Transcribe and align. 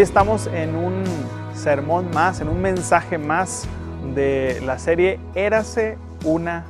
Hoy 0.00 0.04
estamos 0.04 0.46
en 0.46 0.76
un 0.76 1.04
sermón 1.52 2.10
más, 2.14 2.40
en 2.40 2.48
un 2.48 2.62
mensaje 2.62 3.18
más 3.18 3.68
de 4.14 4.58
la 4.64 4.78
serie 4.78 5.20
Érase 5.34 5.98
una 6.24 6.64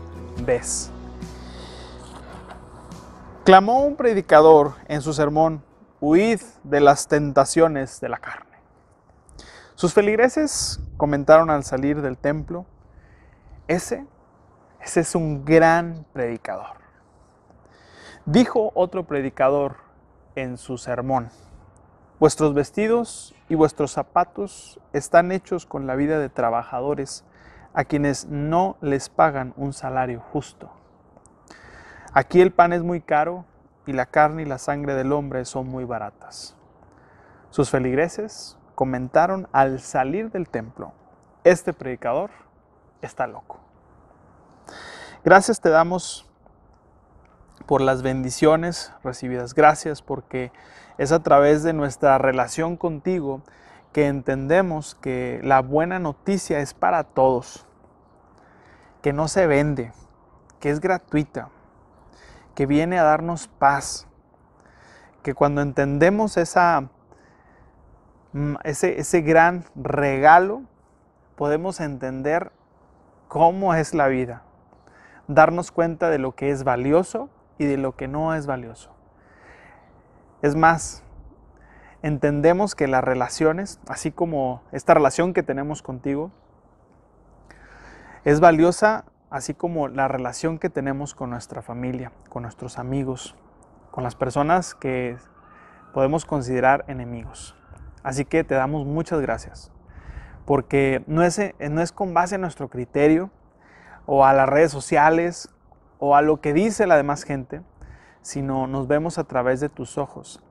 vez. 0.44 0.90
Clamó 3.44 3.84
un 3.84 3.94
predicador 3.94 4.74
en 4.88 5.00
su 5.00 5.12
sermón, 5.12 5.62
huid 6.00 6.40
de 6.64 6.80
las 6.80 7.06
tentaciones 7.06 8.00
de 8.00 8.08
la 8.08 8.18
carne. 8.18 8.56
Sus 9.76 9.94
feligreses 9.94 10.80
comentaron 10.96 11.50
al 11.50 11.62
salir 11.62 12.02
del 12.02 12.18
templo, 12.18 12.66
ese, 13.68 14.08
ese 14.80 15.00
es 15.02 15.14
un 15.14 15.44
gran 15.44 16.04
predicador. 16.12 16.78
Dijo 18.26 18.72
otro 18.74 19.04
predicador 19.04 19.76
en 20.34 20.58
su 20.58 20.76
sermón, 20.78 21.30
Vuestros 22.20 22.52
vestidos 22.52 23.34
y 23.48 23.54
vuestros 23.54 23.92
zapatos 23.92 24.78
están 24.92 25.32
hechos 25.32 25.64
con 25.64 25.86
la 25.86 25.94
vida 25.94 26.18
de 26.18 26.28
trabajadores 26.28 27.24
a 27.72 27.84
quienes 27.84 28.26
no 28.26 28.76
les 28.82 29.08
pagan 29.08 29.54
un 29.56 29.72
salario 29.72 30.20
justo. 30.30 30.70
Aquí 32.12 32.42
el 32.42 32.52
pan 32.52 32.74
es 32.74 32.82
muy 32.82 33.00
caro 33.00 33.46
y 33.86 33.94
la 33.94 34.04
carne 34.04 34.42
y 34.42 34.44
la 34.44 34.58
sangre 34.58 34.92
del 34.92 35.12
hombre 35.12 35.46
son 35.46 35.68
muy 35.68 35.84
baratas. 35.84 36.58
Sus 37.48 37.70
feligreses 37.70 38.58
comentaron 38.74 39.48
al 39.50 39.80
salir 39.80 40.30
del 40.30 40.50
templo, 40.50 40.92
este 41.42 41.72
predicador 41.72 42.30
está 43.00 43.26
loco. 43.26 43.60
Gracias 45.24 45.58
te 45.58 45.70
damos 45.70 46.29
por 47.70 47.82
las 47.82 48.02
bendiciones 48.02 48.92
recibidas. 49.04 49.54
Gracias 49.54 50.02
porque 50.02 50.50
es 50.98 51.12
a 51.12 51.22
través 51.22 51.62
de 51.62 51.72
nuestra 51.72 52.18
relación 52.18 52.76
contigo 52.76 53.42
que 53.92 54.08
entendemos 54.08 54.96
que 54.96 55.40
la 55.44 55.60
buena 55.60 56.00
noticia 56.00 56.58
es 56.58 56.74
para 56.74 57.04
todos, 57.04 57.68
que 59.02 59.12
no 59.12 59.28
se 59.28 59.46
vende, 59.46 59.92
que 60.58 60.70
es 60.70 60.80
gratuita, 60.80 61.50
que 62.56 62.66
viene 62.66 62.98
a 62.98 63.04
darnos 63.04 63.46
paz, 63.46 64.08
que 65.22 65.32
cuando 65.32 65.62
entendemos 65.62 66.38
esa, 66.38 66.88
mm, 68.32 68.56
ese, 68.64 68.98
ese 68.98 69.20
gran 69.20 69.64
regalo, 69.76 70.64
podemos 71.36 71.78
entender 71.78 72.50
cómo 73.28 73.74
es 73.74 73.94
la 73.94 74.08
vida, 74.08 74.42
darnos 75.28 75.70
cuenta 75.70 76.10
de 76.10 76.18
lo 76.18 76.34
que 76.34 76.50
es 76.50 76.64
valioso 76.64 77.30
y 77.60 77.66
de 77.66 77.76
lo 77.76 77.94
que 77.94 78.08
no 78.08 78.34
es 78.34 78.46
valioso. 78.46 78.90
Es 80.40 80.56
más, 80.56 81.02
entendemos 82.00 82.74
que 82.74 82.88
las 82.88 83.04
relaciones, 83.04 83.78
así 83.86 84.10
como 84.10 84.62
esta 84.72 84.94
relación 84.94 85.34
que 85.34 85.42
tenemos 85.42 85.82
contigo, 85.82 86.32
es 88.24 88.40
valiosa 88.40 89.04
así 89.28 89.52
como 89.52 89.88
la 89.88 90.08
relación 90.08 90.58
que 90.58 90.70
tenemos 90.70 91.14
con 91.14 91.28
nuestra 91.28 91.60
familia, 91.60 92.12
con 92.30 92.44
nuestros 92.44 92.78
amigos, 92.78 93.36
con 93.90 94.04
las 94.04 94.14
personas 94.14 94.74
que 94.74 95.18
podemos 95.92 96.24
considerar 96.24 96.86
enemigos. 96.88 97.54
Así 98.02 98.24
que 98.24 98.42
te 98.42 98.54
damos 98.54 98.86
muchas 98.86 99.20
gracias, 99.20 99.70
porque 100.46 101.04
no 101.06 101.22
es, 101.22 101.52
con 101.94 102.14
base 102.14 102.36
en 102.36 102.40
nuestro 102.40 102.70
criterio 102.70 103.30
o 104.06 104.24
a 104.24 104.32
las 104.32 104.48
redes 104.48 104.72
sociales 104.72 105.50
o 106.00 106.16
a 106.16 106.22
lo 106.22 106.40
que 106.40 106.52
dice 106.52 106.86
la 106.86 106.96
demás 106.96 107.22
gente, 107.22 107.62
sino 108.22 108.66
nos 108.66 108.88
vemos 108.88 109.18
a 109.18 109.24
través 109.24 109.60
de 109.60 109.68
tus 109.68 109.98
ojos. 109.98 110.42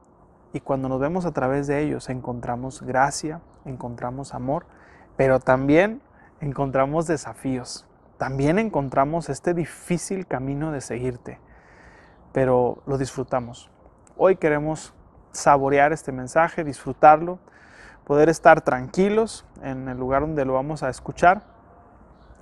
Y 0.53 0.61
cuando 0.61 0.87
nos 0.89 0.99
vemos 0.99 1.25
a 1.25 1.31
través 1.31 1.67
de 1.67 1.81
ellos 1.81 2.09
encontramos 2.09 2.81
gracia, 2.83 3.41
encontramos 3.65 4.33
amor, 4.33 4.65
pero 5.17 5.39
también 5.39 6.01
encontramos 6.39 7.07
desafíos. 7.07 7.85
También 8.17 8.59
encontramos 8.59 9.29
este 9.29 9.53
difícil 9.53 10.27
camino 10.27 10.71
de 10.71 10.81
seguirte, 10.81 11.39
pero 12.31 12.81
lo 12.85 12.97
disfrutamos. 12.97 13.71
Hoy 14.17 14.35
queremos 14.35 14.93
saborear 15.31 15.93
este 15.93 16.11
mensaje, 16.11 16.63
disfrutarlo, 16.63 17.39
poder 18.05 18.29
estar 18.29 18.61
tranquilos 18.61 19.45
en 19.61 19.87
el 19.87 19.97
lugar 19.97 20.21
donde 20.21 20.45
lo 20.45 20.53
vamos 20.53 20.83
a 20.83 20.89
escuchar 20.89 21.43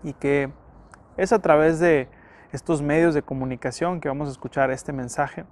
y 0.03 0.13
que 0.13 0.51
es 1.17 1.33
a 1.33 1.39
través 1.39 1.79
de 1.79 2.09
estos 2.51 2.81
medios 2.81 3.13
de 3.13 3.21
comunicación 3.21 3.99
que 3.99 4.07
vamos 4.07 4.29
a 4.29 4.31
escuchar 4.31 4.71
este 4.71 4.93
mensaje, 4.93 5.45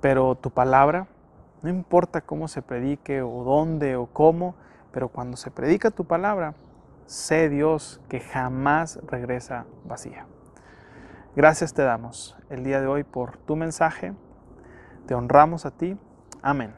pero 0.00 0.34
tu 0.34 0.50
palabra, 0.50 1.08
no 1.62 1.68
importa 1.68 2.20
cómo 2.20 2.48
se 2.48 2.62
predique 2.62 3.22
o 3.22 3.44
dónde 3.44 3.96
o 3.96 4.06
cómo, 4.06 4.54
pero 4.92 5.08
cuando 5.08 5.36
se 5.36 5.50
predica 5.50 5.90
tu 5.90 6.04
palabra, 6.04 6.54
sé 7.06 7.48
Dios 7.48 8.00
que 8.08 8.20
jamás 8.20 8.98
regresa 9.06 9.66
vacía. 9.84 10.26
Gracias 11.36 11.74
te 11.74 11.82
damos 11.82 12.36
el 12.48 12.64
día 12.64 12.80
de 12.80 12.86
hoy 12.86 13.04
por 13.04 13.36
tu 13.36 13.56
mensaje, 13.56 14.14
te 15.06 15.14
honramos 15.14 15.66
a 15.66 15.70
ti, 15.70 15.96
amén. 16.42 16.74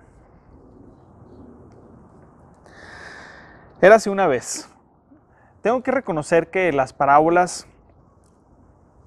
Érase 3.80 4.10
una 4.10 4.26
vez. 4.26 4.68
Tengo 5.60 5.82
que 5.82 5.90
reconocer 5.90 6.50
que 6.50 6.72
las 6.72 6.92
parábolas 6.92 7.66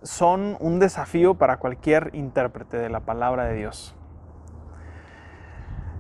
son 0.06 0.56
un 0.60 0.80
desafío 0.80 1.34
para 1.34 1.58
cualquier 1.58 2.12
intérprete 2.14 2.78
de 2.78 2.90
la 2.90 3.02
palabra 3.02 3.46
de 3.46 3.56
Dios. 3.56 3.96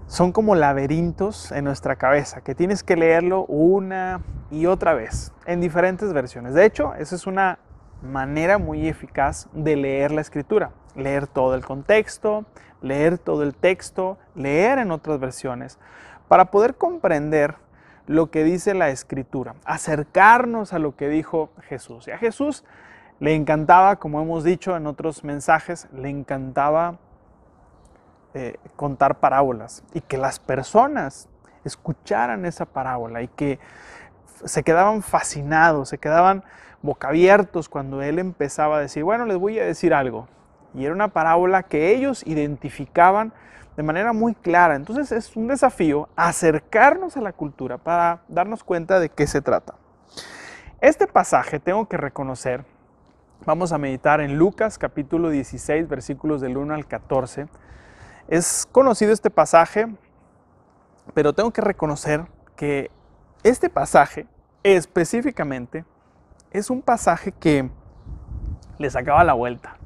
Son 0.05 0.31
como 0.31 0.53
laberintos 0.53 1.51
en 1.51 1.65
nuestra 1.65 1.95
cabeza 1.95 2.41
que 2.41 2.53
tienes 2.53 2.83
que 2.83 2.95
leerlo 2.95 3.45
una 3.45 4.21
y 4.51 4.67
otra 4.67 4.93
vez 4.93 5.33
en 5.47 5.59
diferentes 5.59 6.13
versiones. 6.13 6.53
De 6.53 6.65
hecho, 6.65 6.93
esa 6.93 7.15
es 7.15 7.25
una 7.25 7.57
manera 8.03 8.59
muy 8.59 8.87
eficaz 8.87 9.49
de 9.53 9.75
leer 9.75 10.11
la 10.11 10.21
escritura. 10.21 10.71
Leer 10.95 11.25
todo 11.25 11.55
el 11.55 11.65
contexto, 11.65 12.45
leer 12.81 13.17
todo 13.17 13.41
el 13.41 13.55
texto, 13.55 14.19
leer 14.35 14.77
en 14.77 14.91
otras 14.91 15.19
versiones, 15.19 15.79
para 16.27 16.51
poder 16.51 16.75
comprender 16.75 17.55
lo 18.05 18.29
que 18.29 18.43
dice 18.43 18.75
la 18.75 18.89
escritura, 18.89 19.55
acercarnos 19.65 20.73
a 20.73 20.79
lo 20.79 20.95
que 20.95 21.09
dijo 21.09 21.49
Jesús. 21.67 22.07
Y 22.07 22.11
a 22.11 22.19
Jesús 22.19 22.63
le 23.19 23.33
encantaba, 23.33 23.95
como 23.95 24.21
hemos 24.21 24.43
dicho 24.43 24.75
en 24.75 24.87
otros 24.87 25.23
mensajes, 25.23 25.87
le 25.93 26.09
encantaba 26.09 26.97
eh, 28.33 28.57
contar 28.75 29.19
parábolas 29.19 29.83
y 29.93 30.01
que 30.01 30.17
las 30.17 30.39
personas 30.39 31.29
escucharan 31.63 32.45
esa 32.45 32.65
parábola 32.65 33.21
y 33.21 33.27
que 33.29 33.59
se 34.43 34.63
quedaban 34.63 35.01
fascinados, 35.01 35.89
se 35.89 35.97
quedaban 35.97 36.43
bocabiertos 36.81 37.69
cuando 37.69 38.01
él 38.01 38.19
empezaba 38.19 38.77
a 38.77 38.81
decir, 38.81 39.03
bueno, 39.03 39.25
les 39.25 39.37
voy 39.37 39.59
a 39.59 39.65
decir 39.65 39.93
algo. 39.93 40.27
Y 40.73 40.83
era 40.83 40.93
una 40.93 41.07
parábola 41.07 41.63
que 41.63 41.95
ellos 41.95 42.21
identificaban 42.27 43.31
de 43.77 43.83
manera 43.83 44.11
muy 44.11 44.35
clara. 44.35 44.75
Entonces 44.75 45.11
es 45.13 45.35
un 45.35 45.47
desafío 45.47 46.09
acercarnos 46.17 47.15
a 47.15 47.21
la 47.21 47.31
cultura 47.31 47.77
para 47.77 48.19
darnos 48.27 48.63
cuenta 48.63 48.99
de 48.99 49.09
qué 49.09 49.25
se 49.25 49.41
trata. 49.41 49.75
Este 50.81 51.07
pasaje 51.07 51.59
tengo 51.59 51.87
que 51.87 51.97
reconocer 51.97 52.65
Vamos 53.45 53.71
a 53.71 53.77
meditar 53.77 54.21
en 54.21 54.39
Lucas 54.39 54.79
capítulo 54.79 55.29
16 55.29 55.87
versículos 55.87 56.41
del 56.41 56.57
1 56.57 56.73
al 56.73 56.87
14. 56.87 57.45
Es 58.27 58.67
conocido 58.71 59.13
este 59.13 59.29
pasaje, 59.29 59.85
pero 61.13 61.33
tengo 61.33 61.53
que 61.53 61.61
reconocer 61.61 62.25
que 62.55 62.89
este 63.43 63.69
pasaje 63.69 64.25
específicamente 64.63 65.85
es 66.49 66.71
un 66.71 66.81
pasaje 66.81 67.33
que 67.33 67.69
le 68.79 68.89
sacaba 68.89 69.23
la 69.23 69.33
vuelta. 69.33 69.77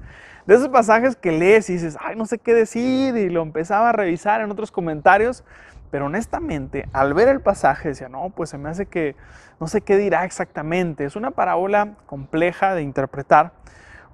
De 0.45 0.55
esos 0.55 0.69
pasajes 0.69 1.17
que 1.17 1.33
lees 1.33 1.69
y 1.69 1.73
dices, 1.73 1.97
ay, 1.99 2.15
no 2.15 2.25
sé 2.25 2.39
qué 2.39 2.53
decir, 2.53 3.17
y 3.17 3.29
lo 3.29 3.41
empezaba 3.41 3.89
a 3.89 3.91
revisar 3.91 4.39
en 4.39 4.49
otros 4.51 4.71
comentarios, 4.71 5.43
pero 5.91 6.05
honestamente, 6.05 6.87
al 6.93 7.13
ver 7.13 7.27
el 7.27 7.41
pasaje, 7.41 7.89
decía, 7.89 8.09
no, 8.09 8.29
pues 8.29 8.49
se 8.49 8.57
me 8.57 8.69
hace 8.69 8.85
que 8.85 9.15
no 9.59 9.67
sé 9.67 9.81
qué 9.81 9.97
dirá 9.97 10.25
exactamente. 10.25 11.05
Es 11.05 11.15
una 11.15 11.31
parábola 11.31 11.95
compleja 12.05 12.75
de 12.75 12.81
interpretar 12.81 13.51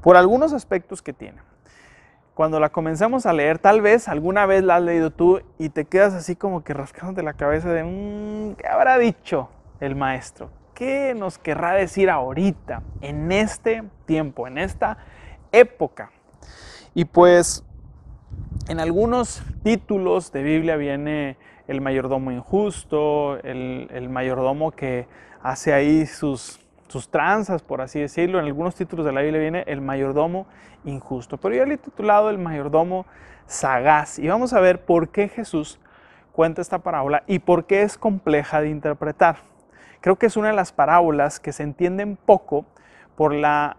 por 0.02 0.18
algunos 0.18 0.54
aspectos 0.54 1.02
que 1.02 1.14
tiene. 1.14 1.40
Cuando 2.34 2.60
la 2.60 2.70
comencemos 2.70 3.26
a 3.26 3.34
leer, 3.34 3.60
tal 3.60 3.82
vez 3.82 4.08
alguna 4.08 4.46
vez 4.46 4.64
la 4.64 4.76
has 4.76 4.84
leído 4.84 5.10
tú 5.10 5.42
y 5.58 5.70
te 5.70 5.86
quedas 5.86 6.14
así 6.14 6.36
como 6.36 6.64
que 6.64 6.74
rascándote 6.74 7.24
la 7.24 7.34
cabeza 7.34 7.70
de, 7.72 7.84
mmm, 7.84 8.56
¿qué 8.56 8.68
habrá 8.68 8.98
dicho 8.98 9.50
el 9.80 9.96
maestro? 9.96 10.50
¿Qué 10.74 11.14
nos 11.16 11.38
querrá 11.38 11.72
decir 11.72 12.10
ahorita, 12.10 12.82
en 13.00 13.32
este 13.32 13.84
tiempo, 14.06 14.48
en 14.48 14.58
esta 14.58 14.98
época? 15.54 16.12
Y 16.94 17.06
pues 17.06 17.64
en 18.68 18.82
algunos 18.82 19.42
títulos 19.64 20.34
de 20.34 20.44
Biblia 20.44 20.76
viene 20.76 21.38
el 21.68 21.82
mayordomo 21.82 22.32
injusto, 22.32 23.38
el, 23.44 24.10
mayordomo 24.10 24.72
que 24.72 25.08
hace 25.42 25.74
ahí 25.74 26.06
sus, 26.06 26.60
sus 26.88 27.10
tranzas, 27.10 27.64
por 27.64 27.82
así 27.82 28.00
decirlo. 28.00 28.40
En 28.40 28.46
algunos 28.46 28.76
títulos 28.76 29.06
de 29.06 29.12
la 29.12 29.22
Biblia 29.22 29.42
viene 29.42 29.64
el 29.68 29.82
mayordomo 29.82 30.48
injusto. 30.84 31.38
Pero 31.38 31.56
yo 31.56 31.66
le 31.66 31.76
he 31.76 31.78
titulado 31.78 32.30
el 32.30 32.38
mayordomo 32.38 33.06
sagaz. 33.48 34.20
Y 34.20 34.28
vamos 34.28 34.54
a 34.54 34.60
ver 34.60 34.86
por 34.86 35.10
qué 35.10 35.28
Jesús, 35.28 35.80
cuenta 36.32 36.62
esta 36.62 36.80
parábola 36.80 37.24
y 37.28 37.40
por 37.40 37.66
qué 37.66 37.82
es 37.82 37.98
compleja 37.98 38.62
de 38.62 38.70
interpretar. 38.70 39.38
Creo 40.02 40.18
que 40.18 40.28
es 40.28 40.38
una 40.38 40.50
de 40.50 40.56
las 40.56 40.72
parábolas 40.72 41.40
que 41.40 41.52
se 41.52 41.64
entienden 41.64 42.16
poco 42.16 42.66
por 43.16 43.34
la 43.34 43.78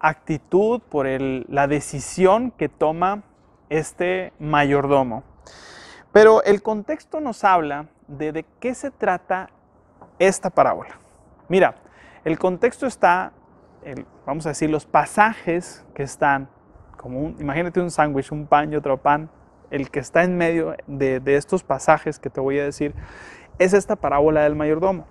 actitud, 0.00 0.80
por 0.80 1.06
la 1.06 1.66
decisión 1.66 2.50
que 2.50 2.68
toma 2.68 3.22
este 3.68 4.32
mayordomo. 4.38 5.24
Pero 6.16 6.42
el 6.44 6.62
contexto 6.62 7.20
nos 7.20 7.44
habla 7.44 7.88
de 8.08 8.32
de 8.32 8.46
qué 8.58 8.74
se 8.74 8.90
trata 8.90 9.50
esta 10.18 10.48
parábola. 10.48 10.98
Mira, 11.46 11.74
el 12.24 12.38
contexto 12.38 12.86
está, 12.86 13.34
vamos 14.24 14.46
a 14.46 14.48
decir, 14.48 14.70
los 14.70 14.86
pasajes 14.86 15.84
que 15.94 16.02
están, 16.02 16.48
como 16.96 17.34
imagínate 17.38 17.82
un 17.82 17.90
sándwich, 17.90 18.32
un 18.32 18.46
pan 18.46 18.72
y 18.72 18.76
otro 18.76 18.96
pan, 18.96 19.28
el 19.70 19.90
que 19.90 20.00
está 20.00 20.24
en 20.24 20.38
medio 20.38 20.74
de, 20.86 21.20
de 21.20 21.36
estos 21.36 21.62
pasajes 21.62 22.18
que 22.18 22.30
te 22.30 22.40
voy 22.40 22.60
a 22.60 22.64
decir, 22.64 22.94
es 23.58 23.74
esta 23.74 23.94
parábola 23.94 24.44
del 24.44 24.54
mayordomo. 24.54 25.04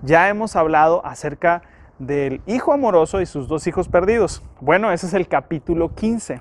Ya 0.00 0.30
hemos 0.30 0.56
hablado 0.56 1.04
acerca 1.04 1.60
del 1.98 2.40
hijo 2.46 2.72
amoroso 2.72 3.20
y 3.20 3.26
sus 3.26 3.46
dos 3.46 3.66
hijos 3.66 3.90
perdidos. 3.90 4.42
Bueno, 4.62 4.90
ese 4.90 5.06
es 5.06 5.12
el 5.12 5.28
capítulo 5.28 5.94
15. 5.94 6.40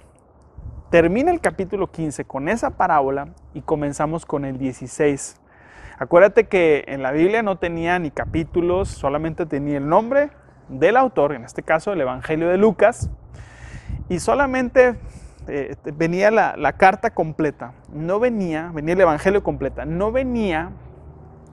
Termina 0.89 1.29
el 1.29 1.39
capítulo 1.39 1.91
15 1.91 2.25
con 2.25 2.49
esa 2.49 2.71
parábola 2.71 3.27
y 3.53 3.61
comenzamos 3.61 4.25
con 4.25 4.43
el 4.43 4.57
16. 4.57 5.39
Acuérdate 5.99 6.47
que 6.47 6.83
en 6.87 7.03
la 7.03 7.11
Biblia 7.11 7.43
no 7.43 7.57
tenía 7.57 7.99
ni 7.99 8.09
capítulos, 8.09 8.89
solamente 8.89 9.45
tenía 9.45 9.77
el 9.77 9.87
nombre 9.87 10.31
del 10.67 10.97
autor, 10.97 11.33
en 11.33 11.45
este 11.45 11.61
caso 11.61 11.93
el 11.93 12.01
Evangelio 12.01 12.49
de 12.49 12.57
Lucas, 12.57 13.11
y 14.07 14.17
solamente 14.17 14.95
eh, 15.47 15.75
venía 15.93 16.31
la, 16.31 16.55
la, 16.57 16.73
carta 16.73 17.11
completa, 17.11 17.73
no 17.93 18.19
venía, 18.19 18.71
venía 18.73 18.95
el 18.95 19.01
Evangelio 19.01 19.43
completa, 19.43 19.85
no 19.85 20.11
venía 20.11 20.71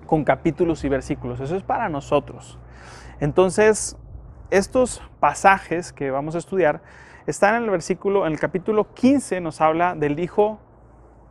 con 0.06 0.25
capítulos 0.25 0.82
y 0.85 0.89
versículos, 0.89 1.41
eso 1.41 1.56
es 1.56 1.62
para 1.62 1.91
nosotros. 1.91 2.59
Entonces, 3.21 3.99
estos 4.50 5.03
pasajes 5.21 5.93
que 5.93 6.11
vamos 6.11 6.35
a 6.37 6.39
estudiar 6.39 6.81
están 7.26 7.56
en 7.56 7.64
el 7.64 7.70
versículo, 7.70 8.26
en 8.26 8.32
el 8.32 8.38
capítulo 8.38 8.94
15 8.94 9.40
nos 9.40 9.61
habla 9.61 9.94
del 9.94 10.19
hijo 10.20 10.61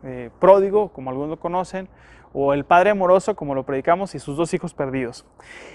eh, 0.03 0.30
pródigo, 0.39 0.89
como 0.89 1.09
algunos 1.09 1.30
lo 1.30 1.39
conocen, 1.39 1.88
o 2.33 2.53
el 2.53 2.65
padre 2.65 2.89
amoroso, 2.89 3.36
como 3.36 3.56
lo 3.56 3.63
predicamos, 3.63 4.13
y 4.13 4.19
sus 4.19 4.36
dos 4.36 4.53
hijos 4.53 4.74
perdidos. 4.74 5.25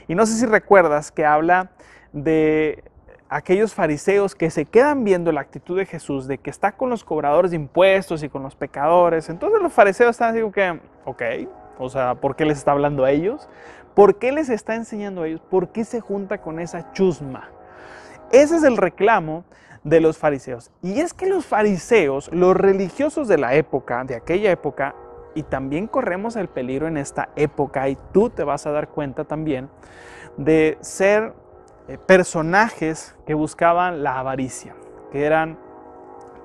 Y 0.09 0.15
no 0.15 0.27
sé 0.27 0.35
si 0.35 0.47
recuerdas 0.47 1.11
que 1.11 1.25
habla 1.25 1.71
de 2.13 2.85
aquellos 3.31 3.75
fariseos 3.75 4.35
que 4.35 4.51
se 4.51 4.67
quedan 4.67 5.05
viendo 5.05 5.33
la 5.33 5.41
actitud 5.41 5.79
de 5.79 5.87
Jesús, 5.87 6.27
de 6.27 6.39
que 6.39 6.51
está 6.51 6.73
con 6.73 6.91
los 6.91 7.03
cobradores 7.03 7.53
de 7.53 7.57
impuestos 7.57 8.23
y 8.23 8.29
con 8.29 8.43
los 8.43 8.57
pecadores. 8.57 9.31
Entonces 9.31 9.63
los 9.63 9.73
fariseos 9.73 10.11
están 10.11 10.31
así 10.33 10.41
como 10.41 10.53
que, 10.53 10.81
ok, 11.07 11.23
o 11.79 11.89
sea, 11.89 12.17
¿por 12.17 12.37
qué 12.37 12.45
les 12.45 12.59
está 12.59 12.73
hablando 12.73 13.05
a 13.05 13.11
ellos? 13.11 13.49
¿Por 13.95 14.19
qué 14.19 14.33
les 14.33 14.51
está 14.51 14.75
enseñando 14.75 15.23
a 15.23 15.29
ellos? 15.29 15.41
¿Por 15.41 15.69
qué 15.69 15.85
se 15.85 16.01
junta 16.01 16.39
con 16.39 16.61
esa 16.61 16.93
chusma? 16.93 17.49
Ese 18.33 18.57
es 18.57 18.65
el 18.65 18.77
reclamo 18.77 19.45
de 19.85 20.01
los 20.01 20.19
fariseos. 20.19 20.71
Y 20.83 21.01
es 21.01 21.15
que 21.15 21.27
los 21.27 21.47
fariseos, 21.47 22.31
los 22.33 22.57
religiosos 22.57 23.29
de 23.29 23.39
la 23.39 23.55
época, 23.55 24.05
de 24.05 24.17
aquella 24.17 24.51
época, 24.51 24.95
y 25.35 25.43
también 25.45 25.87
corremos 25.87 26.37
el 26.37 26.49
peligro 26.49 26.89
en 26.89 26.97
esta 26.97 27.31
época, 27.37 27.89
y 27.89 27.97
tú 28.13 28.31
te 28.31 28.45
vas 28.45 28.67
a 28.67 28.73
dar 28.73 28.89
cuenta 28.89 29.25
también, 29.25 29.69
de 30.37 30.79
ser 30.81 31.35
eh, 31.89 31.99
personajes 31.99 33.17
que 33.27 33.35
buscaban 33.35 34.03
la 34.03 34.19
avaricia, 34.19 34.75
que 35.13 35.25
eran 35.25 35.59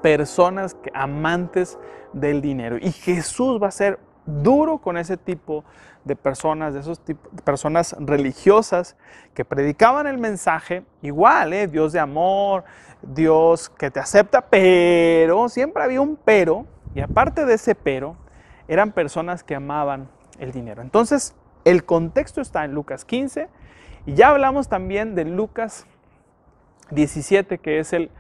personas 0.02 0.78
amantes 0.94 1.78
del 2.14 2.42
dinero. 2.42 2.78
Y 2.80 2.92
Jesús 2.92 3.62
va 3.62 3.68
a 3.68 3.72
ser 3.72 4.00
duro 4.25 4.80
con 4.80 4.98
ese 4.98 5.18
tipo 5.18 5.63
de 6.04 6.16
personas, 6.16 6.74
de 6.74 6.80
esas 6.81 7.01
personas 7.44 7.95
religiosas 8.00 8.95
que 9.33 9.44
predicaban 9.44 10.07
el 10.07 10.18
mensaje, 10.18 10.83
igual, 11.01 11.54
¿eh? 11.54 11.68
Dios 11.68 11.94
de 11.94 12.00
amor, 12.00 12.63
Dios 13.01 13.69
que 13.69 13.92
te 13.92 14.00
acepta, 14.00 14.42
pero 14.42 15.50
siempre 15.50 15.83
había 15.83 16.01
un 16.01 16.16
pero, 16.16 16.66
y 16.94 17.01
aparte 17.01 17.45
de 17.45 17.56
ese 17.56 17.75
pero, 17.75 18.16
eran 18.68 18.92
personas 18.92 19.44
que 19.44 19.56
amaban 19.56 20.07
el 20.39 20.51
dinero. 20.51 20.81
Entonces, 20.81 21.36
el 21.66 21.83
contexto 21.83 22.42
está 22.42 22.66
en 22.66 22.74
Lucas 22.74 23.06
15, 23.06 23.50
y 24.06 24.13
ya 24.13 24.30
hablamos 24.30 24.69
también 24.69 25.16
de 25.16 25.25
Lucas 25.25 25.88
17, 26.92 27.57
que 27.57 27.80
es 27.80 27.94
el, 27.94 28.12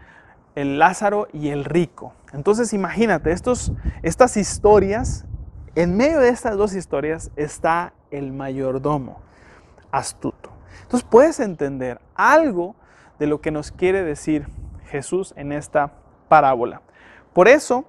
el 0.55 0.79
Lázaro 0.79 1.27
y 1.31 1.49
el 1.49 1.65
rico. 1.65 2.13
Entonces, 2.33 2.73
imagínate, 2.73 3.31
estos, 3.31 3.71
estas 4.01 4.37
historias 4.37 5.25
en 5.75 5.97
medio 5.97 6.19
de 6.19 6.29
estas 6.29 6.57
dos 6.57 6.73
historias 6.73 7.31
está 7.35 7.93
el 8.09 8.31
mayordomo 8.31 9.19
astuto. 9.91 10.51
Entonces 10.83 11.07
puedes 11.09 11.39
entender 11.39 11.99
algo 12.15 12.75
de 13.19 13.27
lo 13.27 13.41
que 13.41 13.51
nos 13.51 13.71
quiere 13.71 14.03
decir 14.03 14.47
Jesús 14.87 15.33
en 15.35 15.51
esta 15.51 15.91
parábola. 16.29 16.81
Por 17.33 17.47
eso 17.47 17.85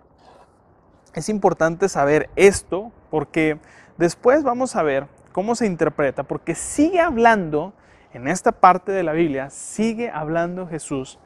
es 1.14 1.28
importante 1.28 1.88
saber 1.88 2.28
esto 2.36 2.92
porque 3.10 3.58
después 3.96 4.42
vamos 4.42 4.76
a 4.76 4.82
ver 4.82 5.06
cómo 5.32 5.54
se 5.54 5.66
interpreta, 5.66 6.24
porque 6.24 6.54
sigue 6.54 7.00
hablando 7.00 7.72
en 8.12 8.28
esta 8.28 8.52
parte 8.52 8.92
de 8.92 9.02
la 9.02 9.12
Biblia, 9.12 9.50
sigue 9.50 10.10
hablando 10.10 10.66
Jesús 10.66 11.18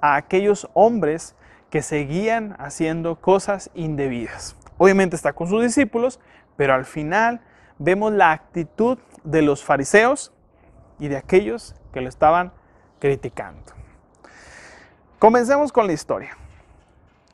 a 0.00 0.16
aquellos 0.16 0.68
hombres 0.74 1.34
que 1.70 1.82
seguían 1.82 2.54
haciendo 2.58 3.16
cosas 3.16 3.70
indebidas. 3.74 4.56
Obviamente 4.82 5.14
está 5.14 5.34
con 5.34 5.46
sus 5.46 5.62
discípulos, 5.62 6.20
pero 6.56 6.72
al 6.72 6.86
final 6.86 7.42
vemos 7.78 8.14
la 8.14 8.32
actitud 8.32 8.96
de 9.24 9.42
los 9.42 9.62
fariseos 9.62 10.32
y 10.98 11.08
de 11.08 11.18
aquellos 11.18 11.74
que 11.92 12.00
lo 12.00 12.08
estaban 12.08 12.50
criticando. 12.98 13.74
Comencemos 15.18 15.70
con 15.70 15.86
la 15.86 15.92
historia. 15.92 16.34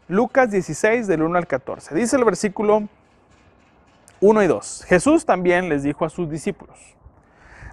Lucas 0.08 0.50
16 0.50 1.06
del 1.06 1.22
1 1.22 1.38
al 1.38 1.46
14. 1.46 1.94
Dice 1.94 2.16
el 2.16 2.24
versículo 2.24 2.88
1 4.18 4.42
y 4.42 4.46
2. 4.48 4.84
Jesús 4.88 5.24
también 5.24 5.68
les 5.68 5.84
dijo 5.84 6.04
a 6.04 6.10
sus 6.10 6.28
discípulos, 6.28 6.96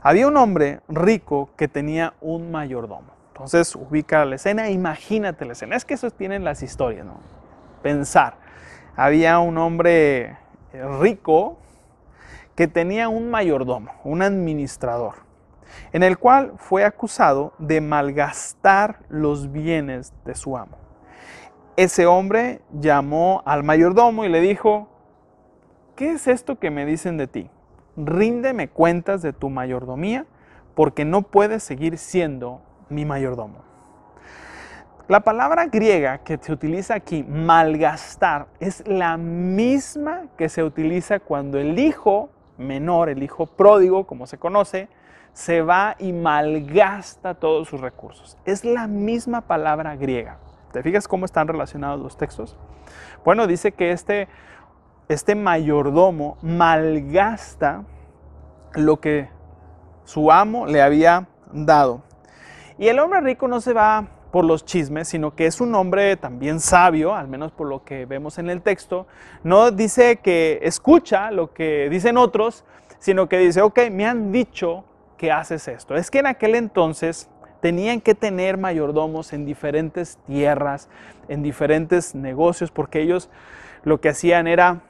había 0.04 0.28
un 0.28 0.38
hombre 0.38 0.82
rico 0.88 1.50
que 1.58 1.68
tenía 1.68 2.14
un 2.22 2.52
mayordomo. 2.52 3.12
Entonces 3.30 3.76
ubica 3.76 4.24
la 4.26 4.36
escena, 4.36 4.70
imagínate 4.70 5.46
la 5.46 5.54
escena. 5.54 5.76
Es 5.76 5.84
que 5.84 5.96
eso 5.96 6.12
tienen 6.12 6.44
las 6.44 6.62
historias, 6.62 7.08
¿no? 7.08 7.18
Pensar 7.82 8.43
había 8.96 9.40
un 9.40 9.58
hombre 9.58 10.38
rico 11.00 11.58
que 12.56 12.68
tenía 12.68 13.10
un 13.10 13.30
mayordomo, 13.30 13.92
un 14.04 14.22
administrador, 14.22 15.16
en 15.92 16.04
el 16.04 16.18
cual 16.18 16.54
fue 16.58 16.86
acusado 16.86 17.54
de 17.58 17.82
malgastar 17.82 19.00
los 19.10 19.52
bienes 19.52 20.14
de 20.26 20.36
su 20.36 20.58
amo. 20.58 20.78
Ese 21.76 22.06
hombre 22.06 22.62
llamó 22.80 23.42
al 23.46 23.64
mayordomo 23.64 24.26
y 24.26 24.30
le 24.30 24.42
dijo, 24.42 24.88
¿qué 25.96 26.12
es 26.12 26.28
esto 26.28 26.60
que 26.60 26.70
me 26.70 26.86
dicen 26.86 27.18
de 27.18 27.28
ti? 27.28 27.50
Ríndeme 27.98 28.68
cuentas 28.68 29.24
de 29.24 29.34
tu 29.34 29.50
mayordomía 29.50 30.26
porque 30.76 31.06
no 31.06 31.24
puedes 31.24 31.64
seguir 31.64 31.98
siendo 31.98 32.62
mi 32.90 33.06
mayordomo. 33.06 33.73
La 35.10 35.20
palabra 35.20 35.66
griega 35.66 36.20
que 36.20 36.38
se 36.38 36.54
utiliza 36.54 36.94
aquí, 36.94 37.24
malgastar, 37.24 38.48
es 38.62 38.88
la 38.88 39.18
misma 39.18 40.28
que 40.38 40.48
se 40.48 40.64
utiliza 40.64 41.20
cuando 41.20 41.60
el 41.60 41.78
hijo 41.78 42.30
menor, 42.58 43.10
el 43.10 43.22
hijo 43.22 43.46
pródigo, 43.46 44.08
como 44.08 44.28
se 44.28 44.38
conoce, 44.38 44.88
se 45.34 45.62
va 45.62 45.98
y 46.00 46.14
malgasta 46.14 47.34
todos 47.34 47.68
sus 47.68 47.82
recursos. 47.82 48.38
Es 48.46 48.64
la 48.64 48.88
misma 48.88 49.42
palabra 49.42 49.98
griega. 49.98 50.38
¿Te 50.72 50.82
fijas 50.82 51.10
cómo 51.10 51.26
están 51.26 51.50
relacionados 51.50 52.00
los 52.00 52.16
textos? 52.16 52.56
Bueno, 53.26 53.46
dice 53.46 53.74
que 53.74 53.92
este, 53.92 54.30
este 55.10 55.36
mayordomo 55.36 56.38
malgasta 56.42 57.84
lo 58.74 59.02
que 59.02 59.28
su 60.06 60.32
amo 60.32 60.66
le 60.66 60.82
había 60.82 61.28
dado. 61.52 62.04
Y 62.78 62.88
el 62.88 63.00
hombre 63.00 63.20
rico 63.20 63.50
no 63.50 63.60
se 63.60 63.74
va 63.74 64.08
por 64.34 64.46
los 64.46 64.66
chismes, 64.66 65.10
sino 65.10 65.36
que 65.36 65.46
es 65.46 65.62
un 65.62 65.76
hombre 65.76 66.18
también 66.18 66.60
sabio, 66.60 67.14
al 67.14 67.28
menos 67.28 67.52
por 67.52 67.68
lo 67.68 67.84
que 67.84 68.08
vemos 68.08 68.40
en 68.40 68.50
el 68.50 68.64
texto. 68.64 69.06
No 69.44 69.70
dice 69.70 70.16
que 70.16 70.60
escucha 70.64 71.30
lo 71.30 71.54
que 71.54 71.88
dicen 71.92 72.18
otros, 72.18 72.66
sino 72.98 73.30
que 73.30 73.38
dice, 73.38 73.62
ok, 73.62 73.92
me 73.92 74.08
han 74.08 74.32
dicho 74.32 74.86
que 75.18 75.32
haces 75.32 75.68
esto. 75.68 75.96
Es 75.96 76.10
que 76.10 76.18
en 76.18 76.26
aquel 76.26 76.56
entonces 76.56 77.30
tenían 77.62 78.02
que 78.02 78.16
tener 78.16 78.58
mayordomos 78.58 79.34
en 79.34 79.46
diferentes 79.46 80.18
tierras, 80.26 80.90
en 81.28 81.44
diferentes 81.44 82.16
negocios, 82.16 82.72
porque 82.72 83.02
ellos 83.02 83.30
lo 83.84 84.02
que 84.02 84.10
hacían 84.10 84.48
era 84.48 84.82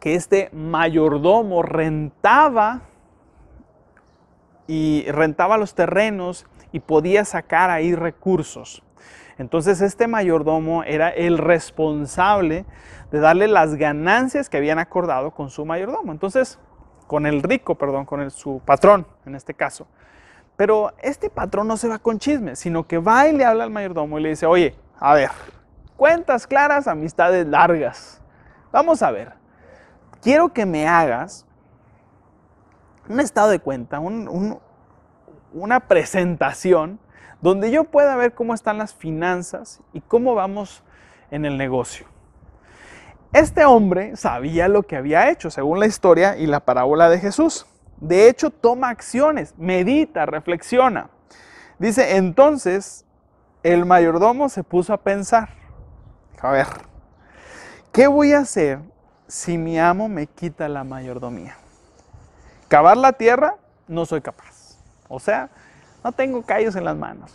que 0.00 0.14
este 0.14 0.48
mayordomo 0.54 1.60
rentaba 1.60 2.80
y 4.66 5.04
rentaba 5.10 5.58
los 5.58 5.74
terrenos 5.74 6.46
y 6.72 6.80
podía 6.80 7.24
sacar 7.24 7.70
ahí 7.70 7.94
recursos. 7.94 8.82
Entonces 9.38 9.80
este 9.80 10.08
mayordomo 10.08 10.82
era 10.82 11.10
el 11.10 11.38
responsable 11.38 12.64
de 13.10 13.20
darle 13.20 13.46
las 13.46 13.76
ganancias 13.76 14.48
que 14.48 14.56
habían 14.56 14.78
acordado 14.78 15.30
con 15.30 15.48
su 15.50 15.64
mayordomo. 15.64 16.12
Entonces, 16.12 16.58
con 17.06 17.24
el 17.24 17.42
rico, 17.42 17.76
perdón, 17.76 18.04
con 18.04 18.30
su 18.30 18.60
patrón 18.64 19.06
en 19.24 19.34
este 19.34 19.54
caso. 19.54 19.86
Pero 20.56 20.92
este 21.00 21.30
patrón 21.30 21.68
no 21.68 21.76
se 21.76 21.88
va 21.88 22.00
con 22.00 22.18
chismes, 22.18 22.58
sino 22.58 22.86
que 22.86 22.98
va 22.98 23.28
y 23.28 23.32
le 23.32 23.44
habla 23.44 23.64
al 23.64 23.70
mayordomo 23.70 24.18
y 24.18 24.22
le 24.22 24.30
dice, 24.30 24.44
oye, 24.44 24.74
a 24.98 25.14
ver, 25.14 25.30
cuentas 25.96 26.46
claras, 26.46 26.88
amistades 26.88 27.46
largas. 27.46 28.20
Vamos 28.72 29.02
a 29.02 29.12
ver, 29.12 29.34
quiero 30.20 30.52
que 30.52 30.66
me 30.66 30.86
hagas 30.86 31.46
un 33.08 33.20
estado 33.20 33.50
de 33.50 33.60
cuenta, 33.60 34.00
una 35.52 35.80
presentación 35.80 36.98
donde 37.40 37.70
yo 37.70 37.84
pueda 37.84 38.16
ver 38.16 38.34
cómo 38.34 38.54
están 38.54 38.78
las 38.78 38.94
finanzas 38.94 39.80
y 39.92 40.00
cómo 40.00 40.34
vamos 40.34 40.82
en 41.30 41.44
el 41.44 41.56
negocio. 41.56 42.06
Este 43.32 43.64
hombre 43.64 44.16
sabía 44.16 44.68
lo 44.68 44.84
que 44.84 44.96
había 44.96 45.30
hecho, 45.30 45.50
según 45.50 45.80
la 45.80 45.86
historia 45.86 46.36
y 46.36 46.46
la 46.46 46.60
parábola 46.60 47.08
de 47.10 47.18
Jesús. 47.18 47.66
De 47.98 48.28
hecho, 48.28 48.50
toma 48.50 48.88
acciones, 48.88 49.54
medita, 49.58 50.24
reflexiona. 50.24 51.10
Dice, 51.78 52.16
entonces 52.16 53.04
el 53.62 53.84
mayordomo 53.84 54.48
se 54.48 54.64
puso 54.64 54.92
a 54.92 54.98
pensar, 54.98 55.50
a 56.40 56.50
ver, 56.50 56.66
¿qué 57.92 58.06
voy 58.06 58.32
a 58.32 58.40
hacer 58.40 58.80
si 59.26 59.58
mi 59.58 59.78
amo 59.78 60.08
me 60.08 60.26
quita 60.26 60.68
la 60.68 60.84
mayordomía? 60.84 61.56
Cavar 62.68 62.96
la 62.96 63.12
tierra, 63.12 63.56
no 63.86 64.06
soy 64.06 64.20
capaz. 64.20 64.57
O 65.08 65.18
sea, 65.18 65.48
no 66.04 66.12
tengo 66.12 66.42
callos 66.42 66.76
en 66.76 66.84
las 66.84 66.96
manos. 66.96 67.30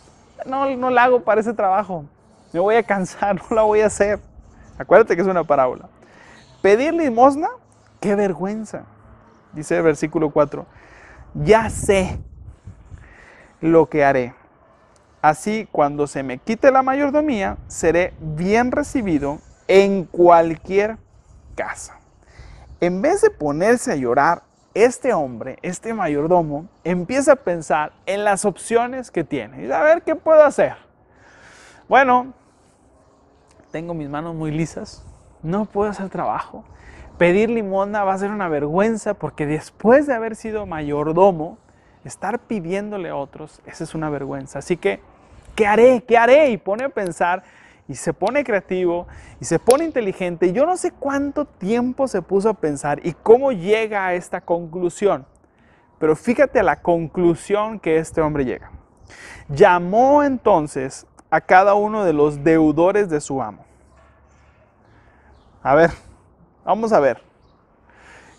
No, 0.46 0.68
no 0.76 0.90
la 0.90 1.04
hago 1.04 1.20
para 1.20 1.40
ese 1.40 1.52
trabajo. 1.52 2.04
Me 2.52 2.60
voy 2.60 2.76
a 2.76 2.82
cansar, 2.82 3.36
no 3.50 3.56
la 3.56 3.62
voy 3.62 3.80
a 3.80 3.86
hacer. 3.86 4.20
Acuérdate 4.78 5.14
que 5.14 5.22
es 5.22 5.28
una 5.28 5.44
parábola. 5.44 5.88
Pedir 6.62 6.94
limosna, 6.94 7.48
qué 8.00 8.14
vergüenza. 8.14 8.84
Dice 9.52 9.76
el 9.76 9.82
versículo 9.82 10.30
4. 10.30 10.66
Ya 11.34 11.68
sé 11.70 12.18
lo 13.60 13.88
que 13.88 14.04
haré. 14.04 14.34
Así, 15.22 15.68
cuando 15.72 16.06
se 16.06 16.22
me 16.22 16.38
quite 16.38 16.70
la 16.70 16.82
mayordomía, 16.82 17.56
seré 17.66 18.12
bien 18.20 18.72
recibido 18.72 19.38
en 19.68 20.04
cualquier 20.04 20.98
casa. 21.54 21.98
En 22.80 23.00
vez 23.00 23.22
de 23.22 23.30
ponerse 23.30 23.92
a 23.92 23.96
llorar, 23.96 24.42
este 24.74 25.12
hombre, 25.12 25.58
este 25.62 25.94
mayordomo, 25.94 26.66
empieza 26.82 27.32
a 27.32 27.36
pensar 27.36 27.92
en 28.06 28.24
las 28.24 28.44
opciones 28.44 29.10
que 29.10 29.24
tiene 29.24 29.66
y 29.66 29.72
a 29.72 29.80
ver 29.82 30.02
qué 30.02 30.16
puedo 30.16 30.42
hacer. 30.42 30.74
Bueno, 31.88 32.34
tengo 33.70 33.94
mis 33.94 34.08
manos 34.08 34.34
muy 34.34 34.50
lisas, 34.50 35.04
no 35.42 35.64
puedo 35.64 35.90
hacer 35.90 36.08
trabajo. 36.08 36.64
Pedir 37.18 37.48
limosna 37.48 38.02
va 38.02 38.14
a 38.14 38.18
ser 38.18 38.30
una 38.30 38.48
vergüenza 38.48 39.14
porque 39.14 39.46
después 39.46 40.06
de 40.06 40.14
haber 40.14 40.34
sido 40.34 40.66
mayordomo, 40.66 41.58
estar 42.04 42.40
pidiéndole 42.40 43.08
a 43.08 43.16
otros, 43.16 43.62
esa 43.66 43.84
es 43.84 43.94
una 43.94 44.10
vergüenza. 44.10 44.58
Así 44.58 44.76
que, 44.76 45.00
¿qué 45.54 45.66
haré? 45.66 46.02
¿Qué 46.02 46.18
haré? 46.18 46.50
Y 46.50 46.56
pone 46.56 46.84
a 46.84 46.88
pensar 46.88 47.44
y 47.88 47.94
se 47.94 48.12
pone 48.12 48.44
creativo 48.44 49.06
y 49.40 49.44
se 49.44 49.58
pone 49.58 49.84
inteligente. 49.84 50.52
Yo 50.52 50.66
no 50.66 50.76
sé 50.76 50.90
cuánto 50.92 51.44
tiempo 51.44 52.08
se 52.08 52.22
puso 52.22 52.48
a 52.48 52.54
pensar 52.54 53.00
y 53.04 53.12
cómo 53.12 53.52
llega 53.52 54.06
a 54.06 54.14
esta 54.14 54.40
conclusión. 54.40 55.26
Pero 55.98 56.16
fíjate 56.16 56.60
a 56.60 56.62
la 56.62 56.80
conclusión 56.80 57.78
que 57.78 57.98
este 57.98 58.20
hombre 58.20 58.44
llega. 58.44 58.70
Llamó 59.48 60.22
entonces 60.22 61.06
a 61.30 61.40
cada 61.40 61.74
uno 61.74 62.04
de 62.04 62.12
los 62.12 62.42
deudores 62.42 63.08
de 63.08 63.20
su 63.20 63.42
amo. 63.42 63.64
A 65.62 65.74
ver, 65.74 65.90
vamos 66.64 66.92
a 66.92 67.00
ver. 67.00 67.22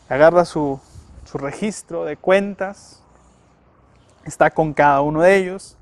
Agarra 0.10 0.46
su, 0.46 0.80
su 1.24 1.38
registro 1.38 2.06
de 2.06 2.18
cuentas, 2.18 3.04
está 4.26 4.52
con 4.52 4.74
cada 4.74 5.02
uno 5.02 5.22
de 5.22 5.36
ellos 5.36 5.78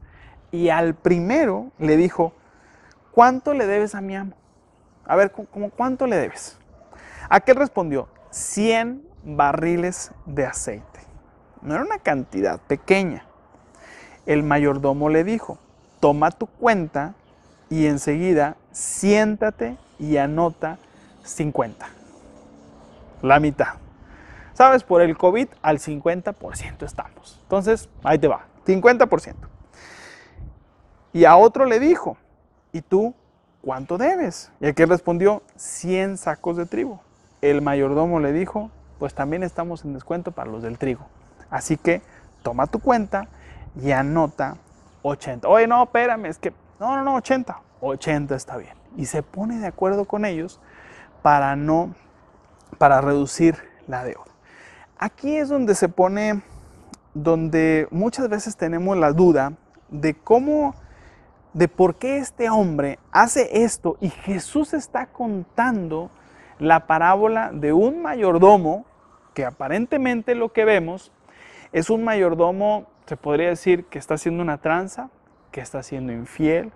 y 0.52 0.70
al 0.70 0.94
primero 0.96 1.72
le 1.80 1.98
dijo, 1.98 2.34
¿cuánto 3.14 3.54
le 3.54 3.66
debes 3.66 3.96
a 3.96 4.02
mi 4.02 4.16
amo? 4.16 4.36
A 5.06 5.16
ver, 5.16 5.32
¿cómo 5.32 5.70
cuánto 5.70 6.08
le 6.08 6.18
debes? 6.18 6.58
Aquel 7.30 7.56
respondió, 7.56 8.08
100 8.32 9.02
barriles 9.24 10.12
de 10.26 10.46
aceite. 10.46 11.00
No 11.62 11.76
era 11.76 11.84
una 11.84 12.00
cantidad 12.00 12.60
pequeña. 12.60 13.26
El 14.26 14.44
mayordomo 14.44 15.10
le 15.10 15.24
dijo, 15.24 15.58
toma 16.00 16.32
tu 16.32 16.48
cuenta 16.48 17.16
y 17.70 17.88
enseguida 17.88 18.58
siéntate 18.72 19.78
y 20.00 20.18
anota 20.18 20.78
50. 21.24 21.88
La 23.22 23.40
mitad. 23.40 23.76
¿Sabes? 24.54 24.84
Por 24.84 25.02
el 25.02 25.18
COVID 25.18 25.48
al 25.62 25.80
50% 25.80 26.84
estamos. 26.84 27.40
Entonces, 27.44 27.90
ahí 28.04 28.20
te 28.20 28.28
va, 28.28 28.46
50%. 28.66 29.36
Y 31.14 31.26
a 31.26 31.36
otro 31.36 31.66
le 31.66 31.80
dijo, 31.80 32.18
¿y 32.74 32.82
tú 32.82 33.14
cuánto 33.62 33.98
debes? 33.98 34.52
Y 34.60 34.68
aquel 34.68 34.90
respondió, 34.90 35.44
100 35.56 36.18
sacos 36.18 36.58
de 36.58 36.66
trigo. 36.66 37.00
El 37.42 37.62
mayordomo 37.62 38.20
le 38.20 38.34
dijo, 38.34 38.72
pues 39.00 39.14
también 39.14 39.44
estamos 39.44 39.86
en 39.86 39.94
descuento 39.94 40.32
para 40.32 40.52
los 40.52 40.64
del 40.64 40.78
trigo. 40.78 41.06
Así 41.50 41.78
que 41.78 42.02
toma 42.42 42.68
tu 42.68 42.80
cuenta 42.80 43.30
y 43.82 43.92
anota 43.92 44.58
80. 45.04 45.48
Oye, 45.48 45.68
no, 45.68 45.84
espérame, 45.84 46.26
es 46.26 46.38
que, 46.38 46.54
no, 46.80 46.96
no, 46.96 47.04
no, 47.04 47.16
80. 47.16 47.60
80 47.82 48.36
está 48.36 48.58
bien. 48.58 48.74
Y 48.98 49.06
se 49.06 49.24
pone 49.24 49.60
de 49.60 49.68
acuerdo 49.68 50.06
con 50.06 50.26
ellos 50.26 50.60
para 51.22 51.56
no, 51.56 51.96
para 52.78 53.02
reducir 53.02 53.58
la 53.88 54.04
deuda. 54.04 54.26
Aquí 54.98 55.36
es 55.36 55.50
donde 55.50 55.76
se 55.76 55.90
pone, 55.90 56.42
donde 57.14 57.88
muchas 57.92 58.30
veces 58.30 58.56
tenemos 58.56 58.98
la 58.98 59.12
duda 59.12 59.54
de 59.90 60.14
cómo 60.14 60.76
de 61.54 61.68
por 61.68 61.96
qué 61.96 62.18
este 62.18 62.50
hombre 62.50 63.00
hace 63.12 63.64
esto 63.64 63.98
y 64.02 64.10
Jesús 64.10 64.74
está 64.74 65.08
contando 65.08 66.10
la 66.60 66.88
parábola 66.88 67.52
de 67.52 67.74
un 67.74 68.02
mayordomo 68.02 68.86
que 69.34 69.46
aparentemente 69.46 70.36
lo 70.36 70.52
que 70.52 70.66
vemos 70.66 71.12
es 71.72 71.90
un 71.90 72.04
mayordomo, 72.04 72.86
se 73.08 73.18
podría 73.18 73.50
decir, 73.50 73.86
que 73.86 73.98
está 73.98 74.14
haciendo 74.14 74.44
una 74.44 74.60
tranza, 74.60 75.10
que 75.52 75.62
está 75.62 75.82
siendo 75.82 76.14
infiel, 76.14 76.72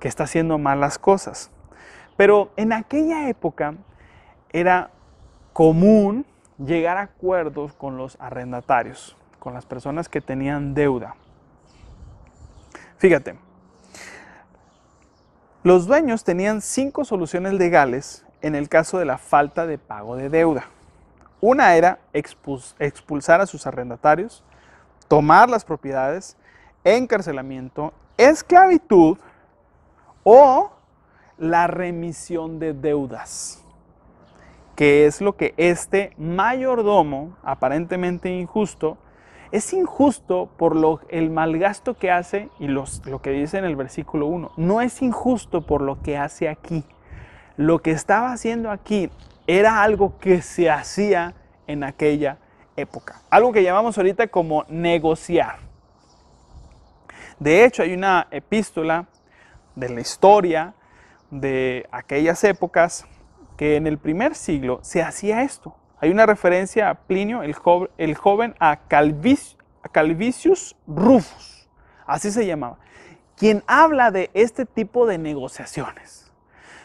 que 0.00 0.08
está 0.08 0.24
haciendo 0.24 0.58
malas 0.58 0.98
cosas. 0.98 1.50
Pero 2.16 2.50
en 2.56 2.72
aquella 2.72 3.28
época 3.28 3.74
era 4.52 4.90
común 5.52 6.24
llegar 6.58 6.96
a 6.96 7.02
acuerdos 7.02 7.74
con 7.74 7.96
los 7.96 8.16
arrendatarios, 8.20 9.16
con 9.38 9.52
las 9.52 9.66
personas 9.66 10.08
que 10.08 10.20
tenían 10.20 10.74
deuda. 10.74 11.16
Fíjate, 12.96 13.36
los 15.64 15.86
dueños 15.86 16.24
tenían 16.24 16.60
cinco 16.60 17.06
soluciones 17.06 17.54
legales 17.54 18.26
en 18.42 18.54
el 18.54 18.68
caso 18.68 18.98
de 18.98 19.06
la 19.06 19.16
falta 19.16 19.66
de 19.66 19.78
pago 19.78 20.14
de 20.14 20.28
deuda. 20.28 20.66
Una 21.40 21.74
era 21.74 22.00
expulsar 22.12 23.40
a 23.40 23.46
sus 23.46 23.66
arrendatarios, 23.66 24.44
tomar 25.08 25.48
las 25.48 25.64
propiedades, 25.64 26.36
encarcelamiento, 26.84 27.94
esclavitud 28.18 29.16
o 30.22 30.70
la 31.38 31.66
remisión 31.66 32.58
de 32.58 32.74
deudas, 32.74 33.64
que 34.76 35.06
es 35.06 35.22
lo 35.22 35.34
que 35.34 35.54
este 35.56 36.12
mayordomo, 36.18 37.38
aparentemente 37.42 38.28
injusto, 38.28 38.98
es 39.54 39.72
injusto 39.72 40.50
por 40.56 40.74
lo, 40.74 41.00
el 41.10 41.30
malgasto 41.30 41.94
que 41.94 42.10
hace 42.10 42.48
y 42.58 42.66
los, 42.66 43.06
lo 43.06 43.22
que 43.22 43.30
dice 43.30 43.56
en 43.56 43.64
el 43.64 43.76
versículo 43.76 44.26
1. 44.26 44.50
No 44.56 44.80
es 44.80 45.00
injusto 45.00 45.64
por 45.64 45.80
lo 45.80 46.02
que 46.02 46.18
hace 46.18 46.48
aquí. 46.48 46.82
Lo 47.56 47.78
que 47.78 47.92
estaba 47.92 48.32
haciendo 48.32 48.72
aquí 48.72 49.12
era 49.46 49.84
algo 49.84 50.18
que 50.18 50.42
se 50.42 50.70
hacía 50.70 51.34
en 51.68 51.84
aquella 51.84 52.38
época. 52.74 53.22
Algo 53.30 53.52
que 53.52 53.62
llamamos 53.62 53.96
ahorita 53.96 54.26
como 54.26 54.64
negociar. 54.68 55.58
De 57.38 57.64
hecho, 57.64 57.84
hay 57.84 57.94
una 57.94 58.26
epístola 58.32 59.06
de 59.76 59.88
la 59.88 60.00
historia 60.00 60.74
de 61.30 61.86
aquellas 61.92 62.42
épocas 62.42 63.06
que 63.56 63.76
en 63.76 63.86
el 63.86 63.98
primer 63.98 64.34
siglo 64.34 64.80
se 64.82 65.00
hacía 65.00 65.42
esto. 65.42 65.76
Hay 66.04 66.10
una 66.10 66.26
referencia 66.26 66.90
a 66.90 66.94
Plinio, 66.96 67.42
el, 67.42 67.54
joven, 68.14 68.54
a, 68.60 68.76
Calvisius 68.86 70.76
Rufus, 70.86 71.66
así 72.06 72.30
se 72.30 72.44
llamaba, 72.44 72.76
quien 73.38 73.64
habla 73.66 74.10
de 74.10 74.30
este 74.34 74.66
tipo 74.66 75.06
de 75.06 75.16
negociaciones, 75.16 76.30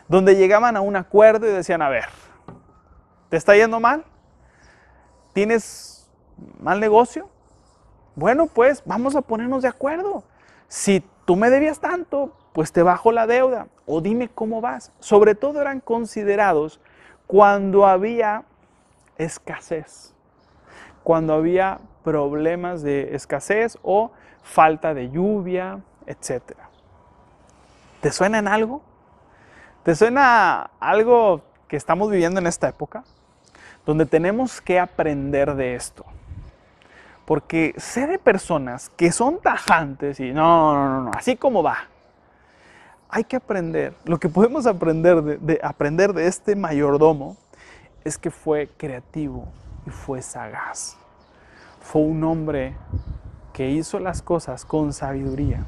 donde 0.07 0.37
llegaban 0.37 0.77
a 0.77 0.79
un 0.79 0.95
acuerdo 0.95 1.45
y 1.45 1.49
decían, 1.49 1.81
a 1.81 1.89
ver, 1.89 2.05
¿te 3.27 3.35
está 3.35 3.57
yendo 3.57 3.81
mal? 3.81 4.05
¿Tienes 5.33 6.09
mal 6.57 6.79
negocio? 6.79 7.29
Bueno, 8.15 8.45
pues 8.47 8.81
vamos 8.85 9.17
a 9.17 9.21
ponernos 9.21 9.63
de 9.63 9.67
acuerdo. 9.67 10.23
Si 10.69 11.03
tú 11.25 11.35
me 11.35 11.49
debías 11.49 11.81
tanto, 11.81 12.37
pues 12.53 12.71
te 12.71 12.83
bajo 12.83 13.11
la 13.11 13.27
deuda 13.27 13.67
o 13.85 13.99
dime 13.99 14.29
cómo 14.29 14.61
vas. 14.61 14.93
Sobre 15.01 15.35
todo 15.35 15.59
eran 15.59 15.81
considerados 15.81 16.79
cuando 17.27 17.85
había 17.85 18.45
escasez, 19.19 20.15
cuando 21.03 21.33
había 21.33 21.79
problemas 22.03 22.81
de 22.81 23.15
escasez 23.15 23.77
o 23.83 24.11
falta 24.41 24.95
de 24.95 25.11
lluvia, 25.11 25.81
etc. 26.07 26.41
¿Te 28.01 28.11
suena 28.11 28.39
en 28.39 28.47
algo? 28.47 28.81
¿Te 29.83 29.95
suena 29.95 30.71
algo 30.79 31.41
que 31.67 31.77
estamos 31.77 32.09
viviendo 32.09 32.39
en 32.39 32.47
esta 32.47 32.67
época? 32.67 33.03
Donde 33.85 34.05
tenemos 34.05 34.61
que 34.61 34.79
aprender 34.79 35.55
de 35.55 35.75
esto. 35.75 36.05
Porque 37.25 37.75
sé 37.77 38.07
de 38.07 38.17
personas 38.17 38.89
que 38.89 39.11
son 39.11 39.39
tajantes 39.39 40.19
y 40.19 40.31
no, 40.31 40.73
no, 40.73 40.89
no, 40.89 41.01
no, 41.03 41.11
así 41.15 41.35
como 41.35 41.61
va. 41.61 41.77
Hay 43.09 43.23
que 43.23 43.35
aprender. 43.35 43.93
Lo 44.05 44.19
que 44.19 44.29
podemos 44.29 44.65
aprender 44.65 45.21
de, 45.21 45.37
de, 45.37 45.59
aprender 45.61 46.13
de 46.13 46.27
este 46.27 46.55
mayordomo 46.55 47.37
es 48.03 48.17
que 48.17 48.31
fue 48.31 48.69
creativo 48.77 49.47
y 49.85 49.89
fue 49.89 50.21
sagaz. 50.21 50.97
Fue 51.81 52.01
un 52.01 52.23
hombre 52.23 52.75
que 53.53 53.69
hizo 53.69 53.99
las 53.99 54.21
cosas 54.21 54.65
con 54.65 54.93
sabiduría. 54.93 55.65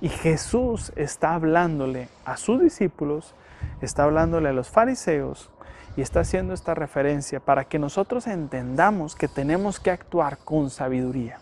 Y 0.00 0.08
Jesús 0.08 0.92
está 0.96 1.34
hablándole 1.34 2.08
a 2.24 2.36
sus 2.36 2.60
discípulos, 2.60 3.34
está 3.80 4.04
hablándole 4.04 4.50
a 4.50 4.52
los 4.52 4.68
fariseos 4.68 5.50
y 5.96 6.02
está 6.02 6.20
haciendo 6.20 6.52
esta 6.52 6.74
referencia 6.74 7.40
para 7.40 7.64
que 7.64 7.78
nosotros 7.78 8.26
entendamos 8.26 9.16
que 9.16 9.28
tenemos 9.28 9.80
que 9.80 9.90
actuar 9.90 10.38
con 10.38 10.70
sabiduría. 10.70 11.38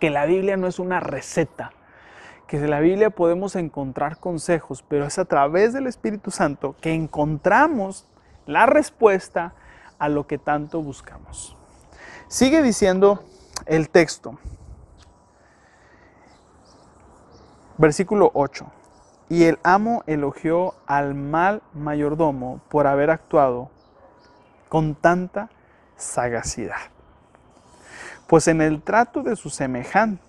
Que 0.00 0.10
la 0.10 0.26
Biblia 0.26 0.56
no 0.56 0.66
es 0.66 0.78
una 0.78 1.00
receta, 1.00 1.70
que 2.48 2.58
en 2.58 2.70
la 2.70 2.80
Biblia 2.80 3.10
podemos 3.10 3.56
encontrar 3.56 4.18
consejos, 4.18 4.84
pero 4.86 5.06
es 5.06 5.18
a 5.18 5.24
través 5.24 5.72
del 5.72 5.86
Espíritu 5.86 6.30
Santo 6.30 6.74
que 6.80 6.92
encontramos 6.92 8.06
la 8.46 8.66
respuesta 8.66 9.54
a 9.98 10.08
lo 10.08 10.26
que 10.26 10.38
tanto 10.38 10.82
buscamos. 10.82 11.56
Sigue 12.28 12.62
diciendo 12.62 13.24
el 13.66 13.88
texto. 13.88 14.38
Versículo 17.78 18.30
8. 18.34 18.66
Y 19.28 19.44
el 19.44 19.58
amo 19.62 20.02
elogió 20.06 20.74
al 20.86 21.14
mal 21.14 21.62
mayordomo 21.74 22.60
por 22.68 22.86
haber 22.86 23.10
actuado 23.10 23.70
con 24.68 24.94
tanta 24.94 25.50
sagacidad. 25.96 26.76
Pues 28.26 28.48
en 28.48 28.60
el 28.60 28.82
trato 28.82 29.22
de 29.22 29.36
sus 29.36 29.54
semejantes, 29.54 30.24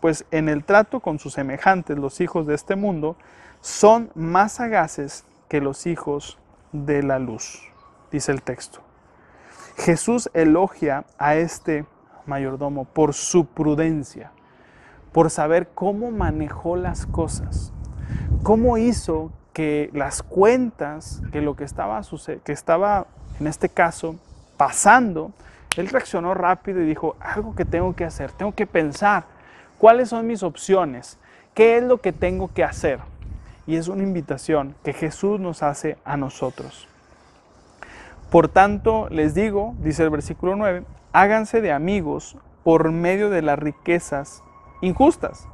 pues 0.00 0.26
en 0.30 0.48
el 0.48 0.64
trato 0.64 1.00
con 1.00 1.18
sus 1.18 1.32
semejantes, 1.32 1.96
los 1.98 2.20
hijos 2.20 2.46
de 2.46 2.54
este 2.54 2.76
mundo 2.76 3.16
son 3.60 4.10
más 4.14 4.52
sagaces 4.52 5.24
que 5.48 5.60
los 5.60 5.86
hijos 5.86 6.38
de 6.74 7.04
la 7.04 7.20
luz, 7.20 7.62
dice 8.10 8.32
el 8.32 8.42
texto. 8.42 8.80
Jesús 9.76 10.28
elogia 10.34 11.04
a 11.18 11.36
este 11.36 11.86
mayordomo 12.26 12.84
por 12.84 13.14
su 13.14 13.46
prudencia, 13.46 14.32
por 15.12 15.30
saber 15.30 15.68
cómo 15.74 16.10
manejó 16.10 16.76
las 16.76 17.06
cosas, 17.06 17.72
cómo 18.42 18.76
hizo 18.76 19.30
que 19.52 19.88
las 19.92 20.22
cuentas, 20.22 21.22
que 21.30 21.40
lo 21.40 21.54
que 21.54 21.62
estaba, 21.62 22.00
que 22.44 22.52
estaba 22.52 23.06
en 23.38 23.46
este 23.46 23.68
caso 23.68 24.16
pasando, 24.56 25.32
él 25.76 25.88
reaccionó 25.88 26.34
rápido 26.34 26.80
y 26.82 26.86
dijo, 26.86 27.16
algo 27.20 27.54
que 27.54 27.64
tengo 27.64 27.94
que 27.94 28.04
hacer, 28.04 28.32
tengo 28.32 28.52
que 28.52 28.66
pensar, 28.66 29.26
cuáles 29.78 30.08
son 30.08 30.26
mis 30.26 30.42
opciones, 30.42 31.18
qué 31.54 31.78
es 31.78 31.84
lo 31.84 31.98
que 31.98 32.12
tengo 32.12 32.52
que 32.52 32.64
hacer. 32.64 32.98
Y 33.66 33.76
es 33.76 33.88
una 33.88 34.02
invitación 34.02 34.74
que 34.84 34.92
Jesús 34.92 35.40
nos 35.40 35.62
hace 35.62 35.96
a 36.04 36.16
nosotros. 36.16 36.88
Por 38.30 38.48
tanto, 38.48 39.08
les 39.10 39.34
digo, 39.34 39.74
dice 39.78 40.02
el 40.02 40.10
versículo 40.10 40.56
9, 40.56 40.84
háganse 41.12 41.60
de 41.60 41.72
amigos 41.72 42.36
por 42.64 42.90
medio 42.90 43.30
de 43.30 43.42
las 43.42 43.58
riquezas 43.58 44.42
injustas, 44.80 45.46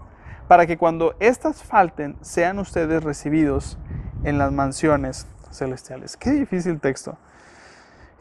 para 0.48 0.66
que 0.66 0.78
cuando 0.78 1.14
éstas 1.20 1.62
falten 1.62 2.16
sean 2.22 2.58
ustedes 2.58 3.04
recibidos 3.04 3.78
en 4.24 4.38
las 4.38 4.52
mansiones 4.52 5.26
celestiales. 5.52 6.16
Qué 6.16 6.30
difícil 6.30 6.80
texto. 6.80 7.16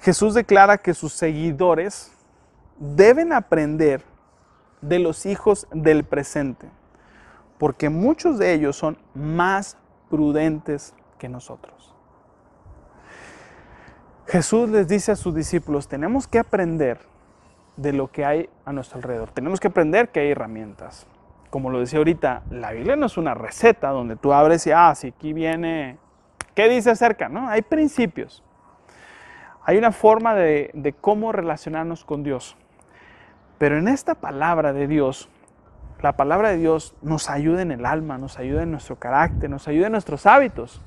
Jesús 0.02 0.34
declara 0.34 0.78
que 0.78 0.94
sus 0.94 1.14
seguidores 1.14 2.12
deben 2.80 3.34
aprender 3.34 4.04
de 4.82 5.00
los 5.00 5.26
hijos 5.26 5.68
del 5.72 6.04
presente, 6.04 6.70
porque 7.60 7.90
muchos 7.90 8.40
de 8.40 8.54
ellos 8.54 8.76
son 8.76 8.98
más 9.14 9.78
prudentes 10.10 10.96
que 11.20 11.30
nosotros. 11.30 11.94
Jesús 14.26 14.70
les 14.70 14.88
dice 14.88 15.12
a 15.12 15.16
sus 15.16 15.36
discípulos, 15.36 15.88
tenemos 15.88 16.28
que 16.28 16.40
aprender 16.40 17.00
de 17.78 17.94
lo 17.94 18.12
que 18.12 18.26
hay 18.26 18.50
a 18.66 18.72
nuestro 18.72 18.98
alrededor, 18.98 19.32
tenemos 19.32 19.60
que 19.60 19.68
aprender 19.68 20.10
que 20.10 20.22
hay 20.22 20.32
herramientas. 20.32 21.06
Como 21.50 21.70
lo 21.70 21.80
decía 21.80 21.98
ahorita, 21.98 22.44
la 22.52 22.72
Biblia 22.72 22.96
no 22.96 23.08
es 23.08 23.18
una 23.18 23.34
receta 23.34 23.90
donde 23.90 24.16
tú 24.16 24.34
abres 24.34 24.66
y, 24.68 24.72
ah, 24.72 24.94
si 24.96 25.08
aquí 25.08 25.34
viene, 25.34 25.98
¿qué 26.54 26.70
dice 26.70 26.92
acerca? 26.92 27.28
No, 27.28 27.50
hay 27.50 27.64
principios. 27.64 28.44
Hay 29.64 29.78
una 29.78 29.92
forma 29.92 30.36
de, 30.36 30.70
de 30.74 30.94
cómo 30.94 31.32
relacionarnos 31.32 32.06
con 32.06 32.24
Dios. 32.24 32.56
Pero 33.58 33.78
en 33.78 33.88
esta 33.88 34.14
palabra 34.16 34.74
de 34.74 34.88
Dios, 34.88 35.28
la 36.02 36.16
palabra 36.16 36.50
de 36.50 36.58
Dios 36.58 36.96
nos 37.02 37.30
ayuda 37.30 37.62
en 37.62 37.72
el 37.72 37.86
alma, 37.86 38.18
nos 38.18 38.40
ayuda 38.40 38.64
en 38.64 38.72
nuestro 38.72 38.98
carácter, 38.98 39.50
nos 39.50 39.68
ayuda 39.68 39.88
en 39.88 39.94
nuestros 39.94 40.26
hábitos. 40.26 40.82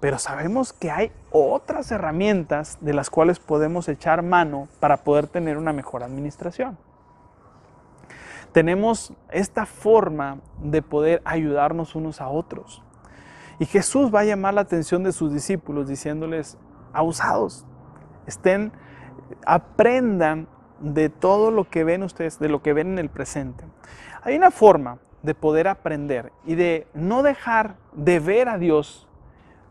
Pero 0.00 0.18
sabemos 0.18 0.72
que 0.72 0.90
hay 0.90 1.10
otras 1.30 1.90
herramientas 1.90 2.78
de 2.80 2.94
las 2.94 3.10
cuales 3.10 3.40
podemos 3.40 3.88
echar 3.88 4.22
mano 4.22 4.68
para 4.78 4.98
poder 4.98 5.26
tener 5.26 5.56
una 5.56 5.72
mejor 5.72 6.04
administración. 6.04 6.78
Tenemos 8.52 9.12
esta 9.30 9.66
forma 9.66 10.38
de 10.62 10.82
poder 10.82 11.20
ayudarnos 11.24 11.94
unos 11.96 12.20
a 12.20 12.28
otros. 12.28 12.82
Y 13.58 13.66
Jesús 13.66 14.14
va 14.14 14.20
a 14.20 14.24
llamar 14.24 14.54
la 14.54 14.60
atención 14.60 15.02
de 15.02 15.12
sus 15.12 15.32
discípulos 15.32 15.88
diciéndoles, 15.88 16.56
abusados, 16.92 17.66
estén, 18.26 18.72
aprendan 19.44 20.46
de 20.80 21.08
todo 21.08 21.50
lo 21.50 21.68
que 21.68 21.82
ven 21.82 22.04
ustedes, 22.04 22.38
de 22.38 22.48
lo 22.48 22.62
que 22.62 22.72
ven 22.72 22.92
en 22.92 22.98
el 22.98 23.10
presente. 23.10 23.64
Hay 24.28 24.36
una 24.36 24.50
forma 24.50 24.98
de 25.22 25.34
poder 25.34 25.68
aprender 25.68 26.32
y 26.44 26.54
de 26.54 26.86
no 26.92 27.22
dejar 27.22 27.76
de 27.94 28.20
ver 28.20 28.50
a 28.50 28.58
Dios, 28.58 29.08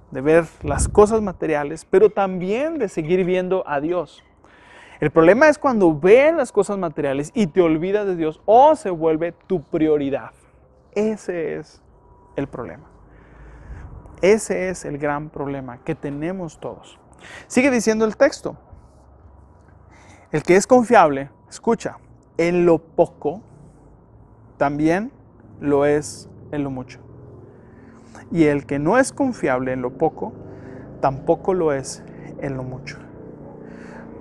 de 0.09 0.19
ver 0.21 0.45
las 0.63 0.87
cosas 0.87 1.21
materiales, 1.21 1.85
pero 1.85 2.09
también 2.09 2.79
de 2.79 2.89
seguir 2.89 3.23
viendo 3.23 3.63
a 3.67 3.79
Dios. 3.79 4.23
El 4.99 5.11
problema 5.11 5.47
es 5.47 5.59
cuando 5.59 5.95
ves 5.95 6.33
las 6.33 6.51
cosas 6.51 6.79
materiales 6.79 7.29
y 7.35 7.45
te 7.45 7.61
olvidas 7.61 8.07
de 8.07 8.15
Dios 8.15 8.41
o 8.45 8.75
se 8.75 8.89
vuelve 8.89 9.31
tu 9.45 9.61
prioridad. 9.61 10.31
Ese 10.95 11.57
es 11.57 11.83
el 12.35 12.47
problema. 12.47 12.89
Ese 14.23 14.69
es 14.69 14.85
el 14.85 14.97
gran 14.97 15.29
problema 15.29 15.83
que 15.83 15.93
tenemos 15.93 16.59
todos. 16.59 16.99
Sigue 17.45 17.69
diciendo 17.69 18.05
el 18.05 18.17
texto. 18.17 18.57
El 20.31 20.41
que 20.41 20.55
es 20.55 20.65
confiable, 20.65 21.29
escucha, 21.47 21.97
en 22.39 22.65
lo 22.65 22.79
poco, 22.79 23.43
también 24.57 25.11
lo 25.59 25.85
es 25.85 26.29
en 26.51 26.63
lo 26.63 26.71
mucho. 26.71 26.99
Y 28.31 28.45
el 28.45 28.65
que 28.65 28.79
no 28.79 28.97
es 28.97 29.13
confiable 29.13 29.71
en 29.71 29.81
lo 29.81 29.97
poco, 29.97 30.33
tampoco 30.99 31.53
lo 31.53 31.73
es 31.73 32.03
en 32.39 32.57
lo 32.57 32.63
mucho. 32.63 32.97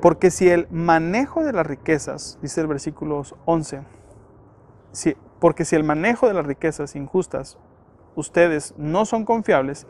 Porque 0.01 0.31
si 0.31 0.49
el 0.49 0.69
manejo 0.71 1.43
de 1.43 1.53
las 1.53 1.67
riquezas, 1.67 2.39
dice 2.43 2.61
el 2.61 2.67
versículo 2.67 3.23
11, 3.47 3.83
si, 4.93 5.17
porque 5.41 5.65
si 5.65 5.75
el 5.77 5.85
manejo 5.85 6.29
de 6.29 6.35
las 6.35 6.47
riquezas 6.47 6.95
injustas 6.97 7.59
ustedes 8.15 8.75
no 8.77 9.05
son 9.05 9.25
confiables, 9.25 9.87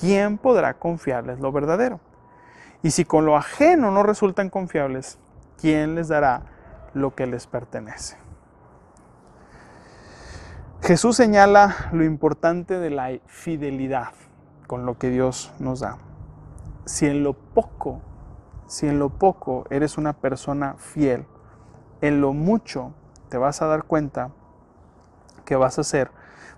¿quién 0.00 0.38
podrá 0.38 0.74
confiarles 0.74 1.40
lo 1.40 1.52
verdadero? 1.52 2.00
Y 2.82 2.90
si 2.90 3.04
con 3.04 3.24
lo 3.24 3.36
ajeno 3.36 3.90
no 3.90 4.02
resultan 4.02 4.50
confiables, 4.50 5.18
¿quién 5.60 5.94
les 5.94 6.08
dará 6.08 6.42
lo 6.94 7.14
que 7.14 7.26
les 7.26 7.46
pertenece? 7.46 8.16
Jesús 10.92 11.16
señala 11.16 11.88
lo 11.92 12.04
importante 12.04 12.78
de 12.78 12.90
la 12.90 13.18
fidelidad 13.24 14.12
con 14.66 14.84
lo 14.84 14.98
que 14.98 15.08
Dios 15.08 15.50
nos 15.58 15.80
da. 15.80 15.96
Si 16.84 17.06
en 17.06 17.24
lo 17.24 17.32
poco, 17.32 18.02
si 18.66 18.88
en 18.88 18.98
lo 18.98 19.08
poco 19.08 19.64
eres 19.70 19.96
una 19.96 20.12
persona 20.12 20.74
fiel, 20.76 21.24
en 22.02 22.20
lo 22.20 22.34
mucho 22.34 22.92
te 23.30 23.38
vas 23.38 23.62
a 23.62 23.68
dar 23.68 23.84
cuenta 23.84 24.32
que 25.46 25.56
vas 25.56 25.78
a 25.78 25.82
ser 25.82 26.10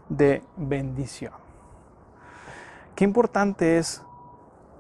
de 0.08 0.42
bendición. 0.56 1.32
Qué 2.96 3.04
importante 3.04 3.78
es 3.78 4.02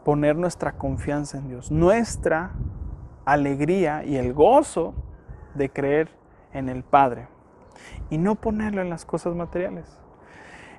poner 0.04 0.34
nuestra 0.34 0.72
confianza 0.72 1.38
en 1.38 1.46
Dios, 1.46 1.70
nuestra 1.70 2.50
alegría 3.24 4.02
y 4.02 4.16
el 4.16 4.32
gozo 4.34 4.94
de 5.54 5.70
creer 5.70 6.10
en 6.52 6.68
el 6.68 6.82
Padre 6.82 7.28
y 8.10 8.18
no 8.18 8.34
ponerlo 8.34 8.82
en 8.82 8.90
las 8.90 9.04
cosas 9.04 9.34
materiales. 9.34 9.98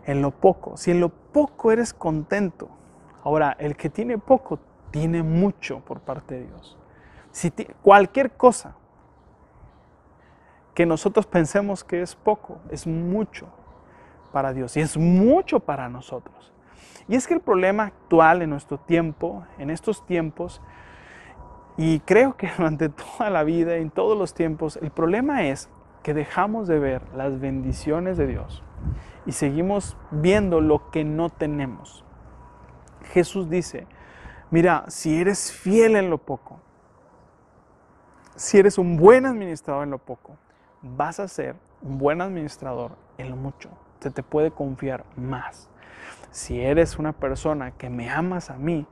en 0.07 0.21
lo 0.21 0.29
poco. 0.29 0.77
Si 0.77 0.91
en 0.91 0.99
lo 0.99 1.09
poco 1.09 1.71
eres 1.71 1.91
contento, 1.91 2.69
ahora 3.23 3.55
el 3.59 3.75
que 3.75 3.89
tiene 3.89 4.19
poco 4.19 4.59
tiene 4.91 5.23
mucho 5.23 5.79
por 5.79 5.99
parte 6.01 6.35
de 6.35 6.45
Dios. 6.45 6.77
Si 7.31 7.51
cualquier 7.81 8.31
cosa 8.31 8.75
que 10.75 10.85
nosotros 10.85 11.25
pensemos 11.25 11.83
que 11.83 12.01
es 12.01 12.15
poco, 12.15 12.59
es 12.69 12.85
mucho 12.85 13.47
para 14.31 14.53
Dios 14.53 14.77
y 14.77 14.81
es 14.81 14.97
mucho 14.97 15.59
para 15.59 15.89
nosotros. 15.89 16.53
Y 17.07 17.15
es 17.15 17.27
que 17.27 17.33
el 17.33 17.41
problema 17.41 17.85
actual 17.85 18.41
en 18.41 18.49
nuestro 18.49 18.77
tiempo, 18.77 19.45
en 19.57 19.69
estos 19.69 20.05
tiempos, 20.05 20.61
y 21.77 21.99
creo 22.01 22.35
que 22.35 22.49
durante 22.57 22.89
toda 22.89 23.29
la 23.29 23.43
vida, 23.43 23.75
en 23.75 23.89
todos 23.89 24.17
los 24.17 24.33
tiempos, 24.33 24.77
el 24.81 24.91
problema 24.91 25.47
es 25.47 25.69
que 26.05 26.13
dejamos 26.13 26.67
de 26.67 26.77
ver 26.77 27.01
las 27.15 27.39
bendiciones 27.39 28.15
de 28.15 28.27
Dios 28.27 28.61
y 29.25 29.31
seguimos 29.31 29.97
viendo 30.11 30.61
lo 30.61 30.91
que 30.91 31.03
no 31.03 31.31
tenemos. 31.31 32.05
Jesús 33.05 33.49
dice, 33.49 33.87
mira, 34.51 34.85
si 34.87 35.19
eres 35.19 35.51
fiel 35.51 35.95
en 35.95 36.11
lo 36.11 36.19
poco, 36.19 36.59
si 38.35 38.59
eres 38.59 38.77
un 38.77 38.97
buen 38.97 39.25
administrador 39.25 39.83
en 39.83 39.89
lo 39.89 39.97
poco, 39.97 40.37
vas 40.83 41.19
a 41.19 41.27
ser 41.27 41.55
un 41.81 41.97
buen 41.97 42.21
administrador 42.21 42.91
en 43.17 43.31
lo 43.31 43.35
mucho. 43.35 43.71
Se 43.99 44.11
te 44.11 44.21
puede 44.21 44.51
confiar 44.51 45.05
más. 45.15 45.71
Si 46.29 46.61
eres 46.61 46.99
una 46.99 47.13
persona 47.13 47.71
que 47.71 47.89
me 47.89 48.11
amas 48.11 48.51
a 48.51 48.57
mí, 48.59 48.85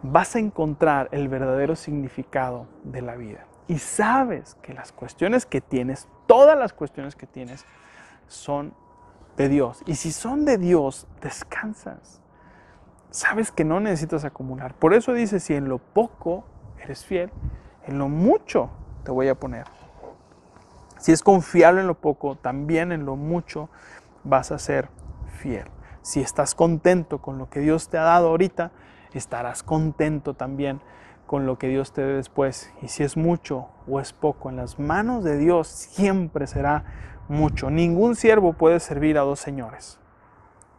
vas 0.00 0.36
a 0.36 0.38
encontrar 0.38 1.08
el 1.10 1.26
verdadero 1.26 1.74
significado 1.74 2.68
de 2.84 3.02
la 3.02 3.16
vida. 3.16 3.48
Y 3.68 3.78
sabes 3.78 4.56
que 4.62 4.74
las 4.74 4.92
cuestiones 4.92 5.46
que 5.46 5.60
tienes, 5.60 6.08
todas 6.32 6.58
las 6.58 6.72
cuestiones 6.72 7.14
que 7.14 7.26
tienes, 7.26 7.66
son 8.26 8.72
de 9.36 9.50
Dios. 9.50 9.82
Y 9.84 9.96
si 9.96 10.12
son 10.12 10.46
de 10.46 10.56
Dios, 10.56 11.06
descansas. 11.20 12.22
Sabes 13.10 13.52
que 13.52 13.66
no 13.66 13.80
necesitas 13.80 14.24
acumular. 14.24 14.72
Por 14.72 14.94
eso 14.94 15.12
dice, 15.12 15.40
si 15.40 15.52
en 15.52 15.68
lo 15.68 15.76
poco 15.76 16.44
eres 16.82 17.04
fiel, 17.04 17.30
en 17.86 17.98
lo 17.98 18.08
mucho 18.08 18.70
te 19.04 19.10
voy 19.10 19.28
a 19.28 19.34
poner. 19.34 19.66
Si 20.96 21.12
es 21.12 21.22
confiable 21.22 21.82
en 21.82 21.86
lo 21.86 22.00
poco, 22.00 22.36
también 22.36 22.92
en 22.92 23.04
lo 23.04 23.16
mucho 23.16 23.68
vas 24.24 24.52
a 24.52 24.58
ser 24.58 24.88
fiel. 25.38 25.66
Si 26.00 26.22
estás 26.22 26.54
contento 26.54 27.20
con 27.20 27.36
lo 27.36 27.50
que 27.50 27.60
Dios 27.60 27.90
te 27.90 27.98
ha 27.98 28.04
dado 28.04 28.28
ahorita, 28.28 28.70
estarás 29.12 29.62
contento 29.62 30.32
también 30.32 30.80
con 31.32 31.46
lo 31.46 31.56
que 31.56 31.68
Dios 31.68 31.94
te 31.94 32.02
dé 32.02 32.12
después. 32.12 32.70
Y 32.82 32.88
si 32.88 33.04
es 33.04 33.16
mucho 33.16 33.70
o 33.88 34.00
es 34.00 34.12
poco, 34.12 34.50
en 34.50 34.56
las 34.56 34.78
manos 34.78 35.24
de 35.24 35.38
Dios 35.38 35.66
siempre 35.66 36.46
será 36.46 36.84
mucho. 37.26 37.70
Ningún 37.70 38.16
siervo 38.16 38.52
puede 38.52 38.80
servir 38.80 39.16
a 39.16 39.22
dos 39.22 39.40
señores. 39.40 39.98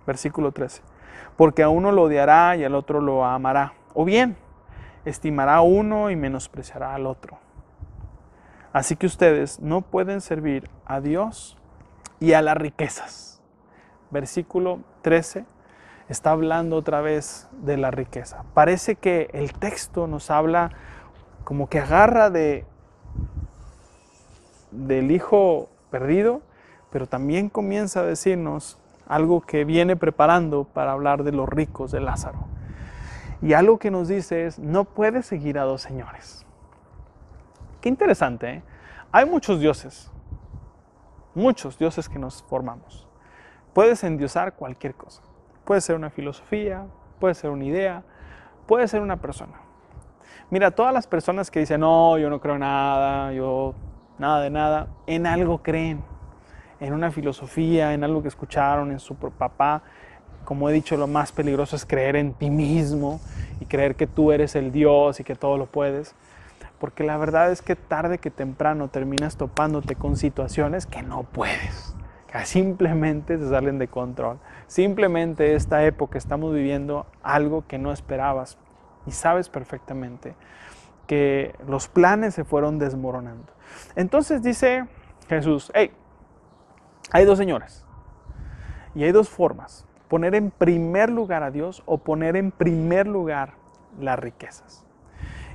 Versículo 0.06 0.52
13. 0.52 0.84
Porque 1.38 1.64
a 1.64 1.70
uno 1.70 1.92
lo 1.92 2.04
odiará 2.04 2.56
y 2.56 2.64
al 2.64 2.76
otro 2.76 3.02
lo 3.02 3.26
amará. 3.26 3.74
O 3.96 4.06
bien, 4.06 4.38
estimará 5.06 5.56
a 5.56 5.62
uno 5.62 6.12
y 6.12 6.16
menospreciará 6.16 6.94
al 6.94 7.08
otro. 7.08 7.40
Así 8.74 8.96
que 8.96 9.08
ustedes 9.08 9.60
no 9.60 9.82
pueden 9.82 10.22
servir 10.22 10.70
a 10.86 11.02
Dios 11.02 11.58
y 12.20 12.34
a 12.34 12.44
las 12.44 12.58
riquezas. 12.58 13.42
Versículo 14.12 14.82
13 15.02 15.46
está 16.10 16.32
hablando 16.32 16.76
otra 16.76 17.02
vez 17.02 17.48
de 17.62 17.78
la 17.78 17.92
riqueza. 17.92 18.44
Parece 18.54 18.96
que 18.96 19.30
el 19.34 19.54
texto 19.54 20.08
nos 20.08 20.30
habla 20.30 20.72
como 21.44 21.70
que 21.70 21.80
agarra 21.80 22.30
de 22.30 22.66
del 24.72 25.12
hijo 25.12 25.70
perdido, 25.92 26.42
pero 26.92 27.08
también 27.08 27.50
comienza 27.50 28.02
a 28.02 28.04
decirnos 28.04 28.80
algo 29.08 29.42
que 29.42 29.66
viene 29.66 29.96
preparando 29.96 30.64
para 30.64 30.94
hablar 30.94 31.24
de 31.24 31.32
los 31.32 31.48
ricos 31.48 31.92
de 31.92 32.00
Lázaro. 32.00 32.40
Y 33.42 33.54
algo 33.54 33.78
que 33.78 33.92
nos 33.92 34.08
dice 34.08 34.46
es, 34.46 34.58
no 34.58 34.86
puedes 34.86 35.26
seguir 35.26 35.60
a 35.60 35.64
dos 35.64 35.82
señores. 35.82 36.46
Qué 37.82 37.90
interesante, 37.90 38.50
¿eh? 38.50 38.64
Hay 39.12 39.26
muchos 39.26 39.60
dioses, 39.60 40.10
muchos 41.36 41.78
dioses 41.78 42.10
que 42.10 42.18
nos 42.18 42.42
formamos. 42.44 43.08
Puedes 43.74 44.04
endiosar 44.04 44.54
cualquier 44.54 44.96
cosa. 44.96 45.22
Puede 45.66 45.82
ser 45.82 45.96
una 45.96 46.10
filosofía, 46.10 46.86
puede 47.20 47.34
ser 47.36 47.50
una 47.50 47.66
idea, 47.66 48.04
puede 48.68 48.88
ser 48.88 49.02
una 49.02 49.18
persona. 49.18 49.54
Mira, 50.50 50.72
todas 50.72 50.94
las 50.94 51.08
personas 51.08 51.50
que 51.50 51.60
dicen, 51.60 51.82
no, 51.82 52.18
yo 52.18 52.30
no 52.30 52.40
creo 52.40 52.58
nada, 52.58 53.32
yo 53.34 53.74
nada 54.20 54.42
de 54.42 54.50
nada, 54.50 54.88
en 55.08 55.26
algo 55.26 55.64
creen, 55.64 56.04
en 56.80 56.94
una 56.94 57.12
filosofía, 57.12 57.94
en 57.94 58.04
algo 58.04 58.22
que 58.22 58.28
escucharon, 58.28 58.92
en 58.92 59.00
su 59.00 59.16
papá. 59.16 59.82
Como 60.46 60.70
he 60.70 60.74
dicho, 60.74 60.98
lo 60.98 61.08
más 61.08 61.32
peligroso 61.32 61.76
es 61.76 61.86
creer 61.86 62.18
en 62.18 62.34
ti 62.34 62.50
mismo 62.50 63.22
y 63.60 63.66
creer 63.66 63.96
que 63.96 64.08
tú 64.08 64.32
eres 64.32 64.56
el 64.56 64.72
Dios 64.72 65.20
y 65.20 65.24
que 65.24 65.36
todo 65.36 65.58
lo 65.58 65.66
puedes 65.66 66.16
porque 66.84 67.06
la 67.06 67.16
verdad 67.16 67.50
es 67.50 67.62
que 67.62 67.78
tarde 67.78 68.18
que 68.18 68.30
temprano 68.30 68.90
terminas 68.90 69.38
topándote 69.38 69.96
con 69.96 70.18
situaciones 70.18 70.86
que 70.86 71.02
no 71.02 71.24
puedes, 71.24 71.96
simplemente 72.46 73.38
se 73.38 73.50
salen 73.50 73.78
de 73.78 73.88
control. 73.88 74.40
Simplemente 74.68 75.56
esta 75.56 75.84
época 75.84 76.18
estamos 76.18 76.54
viviendo 76.54 77.06
algo 77.22 77.66
que 77.68 77.78
no 77.78 77.92
esperabas 77.92 78.58
y 79.06 79.12
sabes 79.12 79.50
perfectamente 79.50 80.36
que 81.08 81.56
los 81.68 81.88
planes 81.88 82.34
se 82.34 82.44
fueron 82.44 82.80
desmoronando. 82.80 83.52
Entonces 83.96 84.42
dice 84.42 84.86
Jesús, 85.28 85.72
hey, 85.76 85.92
hay 87.12 87.26
dos 87.26 87.38
señores 87.38 87.86
y 88.96 89.04
hay 89.04 89.12
dos 89.12 89.30
formas, 89.30 89.86
poner 90.08 90.36
en 90.36 90.52
primer 90.52 91.10
lugar 91.10 91.44
a 91.44 91.52
Dios 91.52 91.84
o 91.86 91.98
poner 91.98 92.36
en 92.36 92.52
primer 92.52 93.08
lugar 93.08 93.54
las 94.00 94.18
riquezas. 94.18 94.86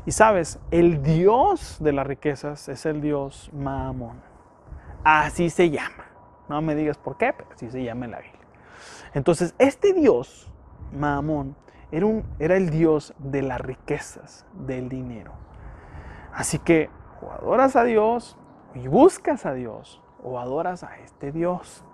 Y 0.07 0.13
sabes, 0.13 0.59
el 0.71 1.03
Dios 1.03 1.77
de 1.81 1.93
las 1.93 2.07
riquezas 2.07 2.69
es 2.69 2.87
el 2.87 3.01
Dios 3.01 3.51
Maamón. 3.53 4.21
Así 5.05 5.51
se 5.51 5.71
llama. 5.71 6.08
No 6.49 6.63
me 6.63 6.75
digas 6.75 6.99
por 6.99 7.17
qué, 7.17 7.33
pero 7.37 7.49
así 7.55 7.71
se 7.71 7.83
llama 7.83 8.07
en 8.07 8.11
la 8.13 8.19
Biblia. 8.19 8.39
Entonces, 9.15 9.55
este 9.59 9.93
Dios, 9.93 10.51
Maamón, 10.93 11.57
era, 11.91 12.07
un, 12.07 12.25
era 12.39 12.57
el 12.57 12.71
Dios 12.71 13.15
de 13.19 13.43
las 13.43 13.61
riquezas, 13.61 14.47
del 14.53 14.89
dinero. 14.89 15.33
Así 16.33 16.59
que 16.59 16.91
o 17.21 17.31
adoras 17.33 17.77
a 17.77 17.85
Dios 17.85 18.37
y 18.75 18.87
buscas 18.89 19.47
a 19.47 19.53
Dios 19.53 20.01
o 20.23 20.39
adoras 20.39 20.85
a 20.85 20.99
este 20.99 21.33
Dios. 21.33 21.85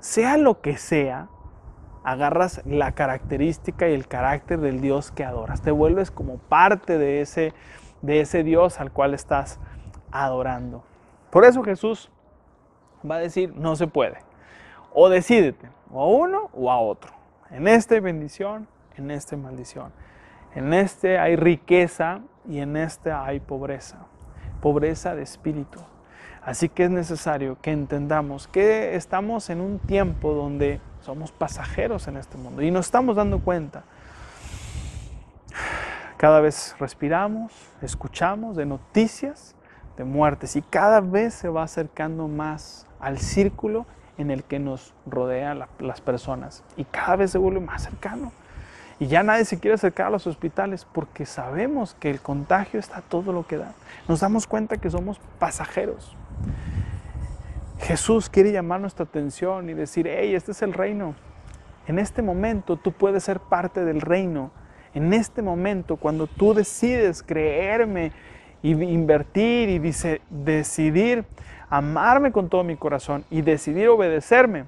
Sea 0.00 0.36
lo 0.36 0.60
que 0.60 0.76
sea, 0.76 1.28
agarras 2.04 2.62
la 2.64 2.92
característica 2.92 3.88
y 3.88 3.94
el 3.94 4.08
carácter 4.08 4.60
del 4.60 4.80
Dios 4.80 5.10
que 5.10 5.24
adoras. 5.24 5.62
Te 5.62 5.70
vuelves 5.70 6.10
como 6.10 6.38
parte 6.38 6.98
de 6.98 7.20
ese, 7.20 7.52
de 8.02 8.20
ese 8.20 8.42
Dios 8.42 8.80
al 8.80 8.92
cual 8.92 9.14
estás 9.14 9.58
adorando. 10.10 10.84
Por 11.30 11.44
eso 11.44 11.62
Jesús 11.62 12.10
va 13.08 13.16
a 13.16 13.20
decir, 13.20 13.54
no 13.56 13.76
se 13.76 13.86
puede. 13.86 14.18
O 14.92 15.08
decídete, 15.08 15.68
o 15.90 16.02
a 16.02 16.06
uno 16.08 16.50
o 16.52 16.70
a 16.70 16.80
otro. 16.80 17.12
En 17.50 17.68
este 17.68 18.00
bendición, 18.00 18.66
en 18.96 19.10
este 19.10 19.36
maldición. 19.36 19.92
En 20.54 20.72
este 20.72 21.18
hay 21.18 21.36
riqueza 21.36 22.20
y 22.48 22.58
en 22.58 22.76
este 22.76 23.12
hay 23.12 23.40
pobreza. 23.40 23.98
Pobreza 24.60 25.14
de 25.14 25.22
espíritu. 25.22 25.80
Así 26.42 26.68
que 26.68 26.84
es 26.84 26.90
necesario 26.90 27.58
que 27.60 27.72
entendamos 27.72 28.46
que 28.48 28.94
estamos 28.94 29.50
en 29.50 29.60
un 29.60 29.78
tiempo 29.80 30.32
donde 30.32 30.80
somos 31.00 31.32
pasajeros 31.32 32.08
en 32.08 32.16
este 32.16 32.38
mundo 32.38 32.62
y 32.62 32.70
nos 32.70 32.86
estamos 32.86 33.16
dando 33.16 33.40
cuenta. 33.40 33.84
Cada 36.16 36.40
vez 36.40 36.74
respiramos, 36.78 37.52
escuchamos 37.82 38.56
de 38.56 38.64
noticias 38.64 39.54
de 39.96 40.04
muertes 40.04 40.56
y 40.56 40.62
cada 40.62 41.00
vez 41.00 41.34
se 41.34 41.48
va 41.48 41.62
acercando 41.62 42.28
más 42.28 42.85
al 43.00 43.18
círculo 43.18 43.86
en 44.18 44.30
el 44.30 44.44
que 44.44 44.58
nos 44.58 44.94
rodean 45.06 45.64
las 45.78 46.00
personas 46.00 46.64
y 46.76 46.84
cada 46.84 47.16
vez 47.16 47.30
se 47.30 47.38
vuelve 47.38 47.60
más 47.60 47.82
cercano. 47.82 48.32
Y 48.98 49.08
ya 49.08 49.22
nadie 49.22 49.44
se 49.44 49.58
quiere 49.58 49.74
acercar 49.74 50.06
a 50.06 50.10
los 50.10 50.26
hospitales 50.26 50.86
porque 50.90 51.26
sabemos 51.26 51.94
que 52.00 52.08
el 52.10 52.20
contagio 52.20 52.80
está 52.80 53.02
todo 53.02 53.30
lo 53.32 53.46
que 53.46 53.58
da. 53.58 53.74
Nos 54.08 54.20
damos 54.20 54.46
cuenta 54.46 54.78
que 54.78 54.90
somos 54.90 55.20
pasajeros. 55.38 56.16
Jesús 57.78 58.30
quiere 58.30 58.52
llamar 58.52 58.80
nuestra 58.80 59.04
atención 59.04 59.68
y 59.68 59.74
decir, 59.74 60.06
hey, 60.08 60.34
este 60.34 60.52
es 60.52 60.62
el 60.62 60.72
reino. 60.72 61.14
En 61.86 61.98
este 61.98 62.22
momento 62.22 62.76
tú 62.76 62.92
puedes 62.92 63.22
ser 63.24 63.38
parte 63.38 63.84
del 63.84 64.00
reino. 64.00 64.50
En 64.94 65.12
este 65.12 65.42
momento, 65.42 65.96
cuando 65.96 66.26
tú 66.26 66.54
decides 66.54 67.22
creerme 67.22 68.12
y 68.62 68.72
invertir 68.72 69.68
y 69.68 69.78
decidir 70.30 71.24
amarme 71.68 72.32
con 72.32 72.48
todo 72.48 72.64
mi 72.64 72.76
corazón 72.76 73.24
y 73.30 73.42
decidir 73.42 73.88
obedecerme, 73.88 74.64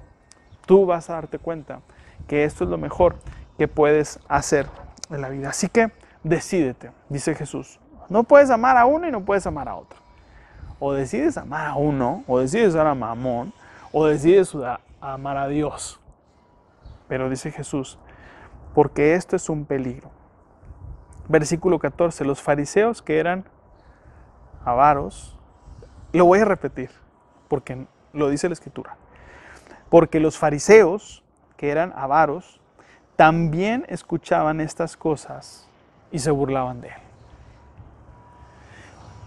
tú 0.67 0.87
vas 0.87 1.11
a 1.11 1.15
darte 1.15 1.39
cuenta 1.39 1.81
que 2.27 2.45
esto 2.45 2.65
es 2.65 2.71
lo 2.71 2.79
mejor 2.79 3.17
que 3.57 3.69
puedes 3.69 4.21
hacer 4.29 4.67
en 5.11 5.21
la 5.21 5.29
vida. 5.29 5.51
Así 5.51 5.69
que 5.69 5.91
decídete, 6.23 6.91
dice 7.09 7.35
Jesús. 7.35 7.81
No 8.09 8.25
puedes 8.25 8.51
amar 8.51 8.77
a 8.77 8.87
uno 8.87 9.07
y 9.07 9.11
no 9.11 9.25
puedes 9.25 9.47
amar 9.47 9.69
a 9.69 9.77
otro 9.77 10.09
o 10.79 10.93
decides 10.93 11.37
amar 11.37 11.67
a 11.67 11.75
uno, 11.77 12.25
o 12.27 12.39
decides 12.39 12.75
amar 12.75 12.87
a 12.89 12.95
Mamón, 12.95 13.53
o 13.93 14.07
decides 14.07 14.55
amar 15.01 15.37
a 15.37 15.49
Dios. 15.49 16.01
Pero 17.09 17.29
dice 17.29 17.51
Jesús, 17.51 17.99
porque 18.75 19.15
esto 19.15 19.35
es 19.37 19.49
un 19.49 19.65
peligro. 19.65 20.11
Versículo 21.29 21.79
14, 21.79 22.25
los 22.25 22.41
fariseos 22.41 23.03
que 23.03 23.19
eran 23.19 23.45
avaros, 24.69 25.37
lo 26.13 26.25
voy 26.25 26.41
a 26.41 26.45
repetir, 26.45 26.91
porque 27.49 27.87
lo 28.13 28.29
dice 28.29 28.49
la 28.49 28.55
escritura, 28.55 28.97
porque 29.91 30.21
los 30.21 30.39
fariseos 30.39 31.23
que 31.57 31.71
eran 31.71 31.93
avaros, 31.97 32.61
también 33.17 33.85
escuchaban 33.89 34.61
estas 34.61 34.97
cosas 34.97 35.69
y 36.13 36.21
se 36.21 36.31
burlaban 36.31 36.81
de 36.81 36.89
él. 36.89 36.95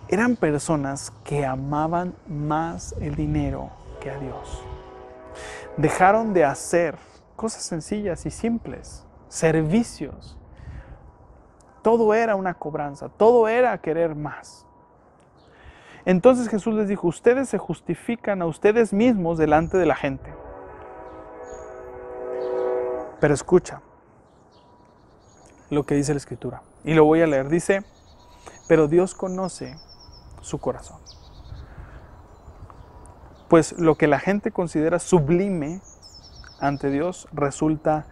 Eran 0.07 0.35
personas 0.37 1.11
que 1.25 1.45
amaban 1.45 2.15
más 2.27 2.95
el 3.01 3.15
dinero 3.15 3.69
que 3.99 4.09
a 4.09 4.17
Dios. 4.17 4.63
Dejaron 5.77 6.33
de 6.33 6.45
hacer 6.45 6.97
cosas 7.35 7.63
sencillas 7.63 8.25
y 8.25 8.31
simples, 8.31 9.05
servicios. 9.27 10.37
Todo 11.81 12.13
era 12.13 12.35
una 12.35 12.53
cobranza, 12.53 13.09
todo 13.09 13.47
era 13.47 13.77
querer 13.79 14.15
más. 14.15 14.65
Entonces 16.05 16.49
Jesús 16.49 16.73
les 16.73 16.87
dijo, 16.87 17.07
ustedes 17.07 17.49
se 17.49 17.57
justifican 17.57 18.41
a 18.41 18.45
ustedes 18.45 18.93
mismos 18.93 19.37
delante 19.37 19.77
de 19.77 19.85
la 19.85 19.95
gente. 19.95 20.33
Pero 23.19 23.33
escucha 23.33 23.81
lo 25.69 25.85
que 25.85 25.95
dice 25.95 26.13
la 26.13 26.17
escritura. 26.17 26.63
Y 26.83 26.93
lo 26.93 27.05
voy 27.05 27.21
a 27.21 27.27
leer. 27.27 27.49
Dice, 27.49 27.83
pero 28.67 28.87
Dios 28.87 29.15
conoce 29.15 29.77
su 30.41 30.59
corazón. 30.59 30.99
Pues 33.47 33.77
lo 33.79 33.95
que 33.95 34.07
la 34.07 34.19
gente 34.19 34.51
considera 34.51 34.97
sublime 34.97 35.81
ante 36.59 36.89
Dios 36.89 37.27
resulta 37.31 38.05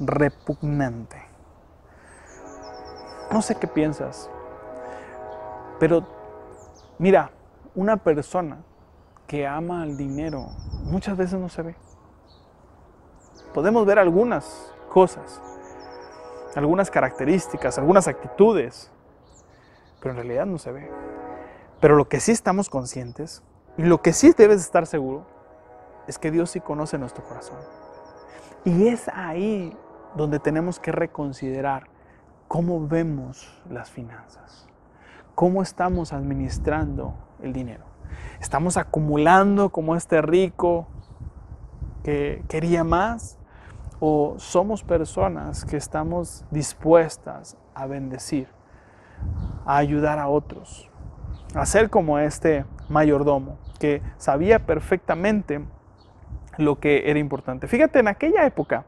repugnante. 0.00 1.22
No 3.30 3.42
sé 3.42 3.56
qué 3.56 3.66
piensas, 3.66 4.30
pero 5.78 6.06
mira, 6.98 7.30
una 7.76 7.98
persona 7.98 8.64
que 9.28 9.46
ama 9.46 9.82
al 9.82 9.96
dinero 9.96 10.48
muchas 10.84 11.16
veces 11.16 11.38
no 11.38 11.48
se 11.48 11.62
ve. 11.62 11.76
Podemos 13.54 13.86
ver 13.86 13.98
algunas 13.98 14.72
cosas, 14.88 15.40
algunas 16.54 16.90
características, 16.90 17.78
algunas 17.78 18.08
actitudes, 18.08 18.90
pero 20.00 20.10
en 20.12 20.16
realidad 20.16 20.46
no 20.46 20.58
se 20.58 20.72
ve. 20.72 20.90
Pero 21.80 21.96
lo 21.96 22.08
que 22.08 22.20
sí 22.20 22.32
estamos 22.32 22.70
conscientes 22.70 23.42
y 23.76 23.82
lo 23.82 24.00
que 24.00 24.12
sí 24.12 24.32
debes 24.36 24.62
estar 24.62 24.86
seguro 24.86 25.26
es 26.06 26.18
que 26.18 26.30
Dios 26.30 26.50
sí 26.50 26.60
conoce 26.60 26.98
nuestro 26.98 27.24
corazón. 27.24 27.58
Y 28.64 28.88
es 28.88 29.08
ahí 29.08 29.76
donde 30.14 30.38
tenemos 30.38 30.80
que 30.80 30.92
reconsiderar 30.92 31.88
cómo 32.48 32.86
vemos 32.86 33.62
las 33.68 33.90
finanzas, 33.90 34.66
cómo 35.36 35.62
estamos 35.62 36.14
administrando 36.14 37.14
el 37.42 37.52
dinero. 37.52 37.84
Estamos 38.40 38.78
acumulando 38.78 39.68
como 39.68 39.94
este 39.94 40.22
rico 40.22 40.88
que 42.02 42.42
quería 42.48 42.84
más 42.84 43.38
o 44.00 44.36
somos 44.38 44.82
personas 44.82 45.66
que 45.66 45.76
estamos 45.76 46.46
dispuestas 46.50 47.58
a 47.74 47.86
bendecir, 47.86 48.48
a 49.66 49.76
ayudar 49.76 50.18
a 50.18 50.28
otros, 50.28 50.90
a 51.54 51.66
ser 51.66 51.90
como 51.90 52.18
este 52.18 52.64
mayordomo 52.88 53.58
que 53.78 54.00
sabía 54.16 54.64
perfectamente 54.64 55.62
lo 56.56 56.80
que 56.80 57.10
era 57.10 57.18
importante. 57.18 57.68
Fíjate, 57.68 57.98
en 57.98 58.08
aquella 58.08 58.46
época, 58.46 58.86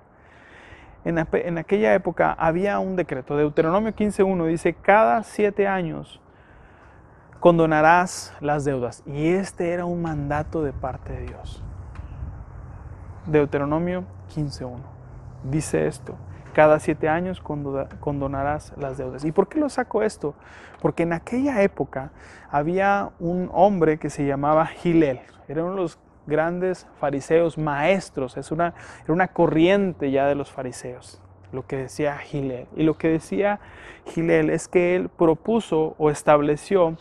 en, 1.05 1.59
aquella 1.59 1.93
época 1.93 2.33
había 2.33 2.79
un 2.79 2.97
decreto, 2.97 3.37
Deuteronomio 3.37 3.95
15.1 3.95 4.47
dice, 4.47 4.73
cada 4.73 5.23
siete 5.25 5.67
años 5.67 6.23
condonarás 7.41 8.35
las 8.41 8.65
deudas. 8.65 9.03
Y 9.07 9.29
este 9.29 9.73
era 9.73 9.85
un 9.85 10.03
mandato 10.03 10.63
de 10.63 10.73
parte 10.73 11.13
de 11.13 11.27
Dios. 11.27 11.63
Deuteronomio 13.27 14.05
15.1 14.35 14.99
dice 15.43 15.87
esto, 15.87 16.17
cada 16.53 16.81
siete 16.81 17.09
años 17.09 17.41
condonarás 18.01 18.73
las 18.77 18.99
deudas. 18.99 19.25
¿Y 19.25 19.33
por 19.33 19.49
qué 19.49 19.61
lo 19.61 19.69
saco 19.69 20.03
esto? 20.03 20.35
Porque 20.81 21.05
en 21.05 21.13
aquella 21.13 21.63
época 21.63 22.11
había 22.51 23.11
un 23.21 23.51
hombre 23.53 23.99
que 23.99 24.11
se 24.11 24.27
llamaba 24.27 24.67
Gilel, 24.67 25.21
era 25.47 25.63
uno 25.63 25.75
de 25.75 25.83
los 25.83 25.99
grandes 26.27 26.87
fariseos 27.01 27.57
maestros, 27.57 28.37
es 28.37 28.51
una, 28.51 28.75
era 29.05 29.13
una 29.13 29.29
corriente 29.29 30.11
ya 30.11 30.27
de 30.27 30.35
los 30.35 30.51
fariseos, 30.51 31.23
lo 31.53 31.67
que 31.67 31.77
decía 31.77 32.19
Gilel. 32.19 32.67
Y 32.77 32.83
lo 32.83 32.99
que 32.99 33.09
decía 33.09 33.61
Gilel 34.07 34.51
es 34.51 34.69
que 34.69 34.97
él 34.97 35.09
propuso 35.09 35.95
o 35.97 36.11
estableció 36.11 36.97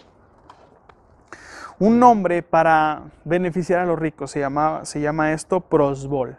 un 1.79 1.99
nombre 1.99 2.41
para 2.41 3.03
beneficiar 3.23 3.81
a 3.81 3.85
los 3.85 3.99
ricos, 3.99 4.31
se, 4.31 4.39
llamaba, 4.39 4.85
se 4.85 4.99
llama 4.99 5.33
esto 5.33 5.61
prosbol, 5.61 6.37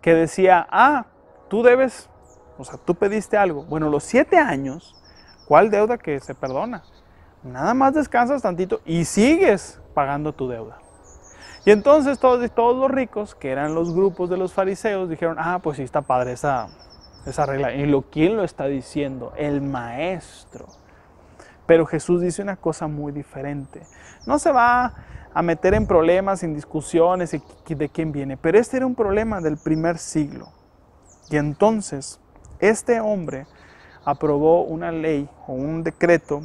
que 0.00 0.14
decía, 0.14 0.66
ah, 0.70 1.06
tú 1.48 1.62
debes, 1.62 2.10
o 2.58 2.64
sea, 2.64 2.78
tú 2.84 2.94
pediste 2.94 3.36
algo. 3.36 3.64
Bueno, 3.64 3.88
los 3.88 4.02
siete 4.02 4.38
años, 4.38 4.96
¿cuál 5.46 5.70
deuda 5.70 5.98
que 5.98 6.18
se 6.20 6.34
perdona? 6.34 6.82
Nada 7.44 7.74
más 7.74 7.94
descansas 7.94 8.42
tantito 8.42 8.80
y 8.84 9.04
sigues 9.04 9.80
pagando 9.94 10.32
tu 10.32 10.48
deuda. 10.48 10.78
Y 11.64 11.70
entonces 11.70 12.18
todos, 12.18 12.50
todos 12.52 12.76
los 12.76 12.90
ricos, 12.90 13.36
que 13.36 13.50
eran 13.50 13.74
los 13.74 13.94
grupos 13.94 14.28
de 14.30 14.36
los 14.36 14.52
fariseos, 14.52 15.08
dijeron, 15.08 15.36
ah, 15.38 15.60
pues 15.62 15.76
sí 15.76 15.84
está 15.84 16.02
padre 16.02 16.32
esa, 16.32 16.68
esa 17.24 17.46
regla. 17.46 17.72
¿Y 17.72 17.86
lo, 17.86 18.02
quién 18.02 18.36
lo 18.36 18.42
está 18.42 18.66
diciendo? 18.66 19.32
El 19.36 19.60
maestro. 19.60 20.66
Pero 21.72 21.86
Jesús 21.86 22.20
dice 22.20 22.42
una 22.42 22.56
cosa 22.56 22.86
muy 22.86 23.12
diferente. 23.12 23.80
No 24.26 24.38
se 24.38 24.52
va 24.52 24.92
a 25.32 25.40
meter 25.40 25.72
en 25.72 25.86
problemas, 25.86 26.42
en 26.42 26.52
discusiones 26.52 27.30
de 27.66 27.88
quién 27.88 28.12
viene, 28.12 28.36
pero 28.36 28.58
este 28.58 28.76
era 28.76 28.84
un 28.84 28.94
problema 28.94 29.40
del 29.40 29.56
primer 29.56 29.96
siglo. 29.96 30.50
Y 31.30 31.38
entonces, 31.38 32.20
este 32.58 33.00
hombre 33.00 33.46
aprobó 34.04 34.64
una 34.64 34.92
ley 34.92 35.26
o 35.46 35.54
un 35.54 35.82
decreto 35.82 36.42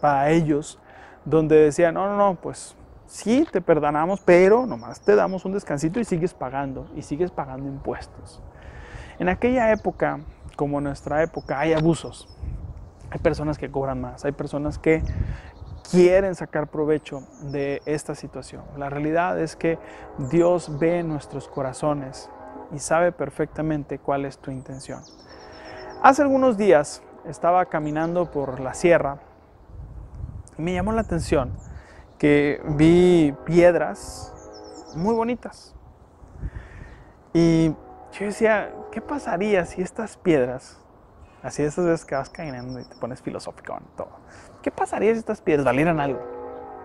para 0.00 0.30
ellos 0.30 0.80
donde 1.26 1.56
decía, 1.56 1.92
no, 1.92 2.08
no, 2.08 2.16
no, 2.16 2.40
pues 2.40 2.74
sí, 3.04 3.46
te 3.52 3.60
perdonamos, 3.60 4.22
pero 4.22 4.64
nomás 4.64 5.02
te 5.02 5.14
damos 5.14 5.44
un 5.44 5.52
descansito 5.52 6.00
y 6.00 6.06
sigues 6.06 6.32
pagando, 6.32 6.88
y 6.96 7.02
sigues 7.02 7.30
pagando 7.30 7.68
impuestos. 7.68 8.42
En 9.18 9.28
aquella 9.28 9.70
época, 9.72 10.20
como 10.56 10.80
nuestra 10.80 11.22
época, 11.22 11.60
hay 11.60 11.74
abusos. 11.74 12.34
Hay 13.14 13.20
personas 13.20 13.58
que 13.58 13.70
cobran 13.70 14.00
más, 14.00 14.24
hay 14.24 14.32
personas 14.32 14.76
que 14.76 15.00
quieren 15.88 16.34
sacar 16.34 16.66
provecho 16.66 17.22
de 17.42 17.80
esta 17.86 18.16
situación. 18.16 18.64
La 18.76 18.90
realidad 18.90 19.40
es 19.40 19.54
que 19.54 19.78
Dios 20.18 20.80
ve 20.80 21.04
nuestros 21.04 21.46
corazones 21.46 22.28
y 22.72 22.80
sabe 22.80 23.12
perfectamente 23.12 24.00
cuál 24.00 24.24
es 24.24 24.38
tu 24.38 24.50
intención. 24.50 25.00
Hace 26.02 26.22
algunos 26.22 26.56
días 26.56 27.04
estaba 27.24 27.66
caminando 27.66 28.32
por 28.32 28.58
la 28.58 28.74
sierra 28.74 29.20
y 30.58 30.62
me 30.62 30.72
llamó 30.72 30.90
la 30.90 31.02
atención 31.02 31.52
que 32.18 32.60
vi 32.70 33.32
piedras 33.44 34.92
muy 34.96 35.14
bonitas. 35.14 35.72
Y 37.32 37.68
yo 38.10 38.26
decía, 38.26 38.74
¿qué 38.90 39.00
pasaría 39.00 39.64
si 39.66 39.82
estas 39.82 40.16
piedras 40.16 40.83
Así 41.44 41.62
de 41.62 41.68
esas 41.68 41.84
veces 41.84 42.06
que 42.06 42.14
vas 42.14 42.30
caminando 42.30 42.80
y 42.80 42.84
te 42.84 42.96
pones 42.96 43.20
filosófico 43.20 43.76
en 43.76 43.84
todo. 43.98 44.08
¿Qué 44.62 44.70
pasaría 44.70 45.12
si 45.12 45.18
estas 45.18 45.42
piedras 45.42 45.66
valieran 45.66 46.00
algo? 46.00 46.18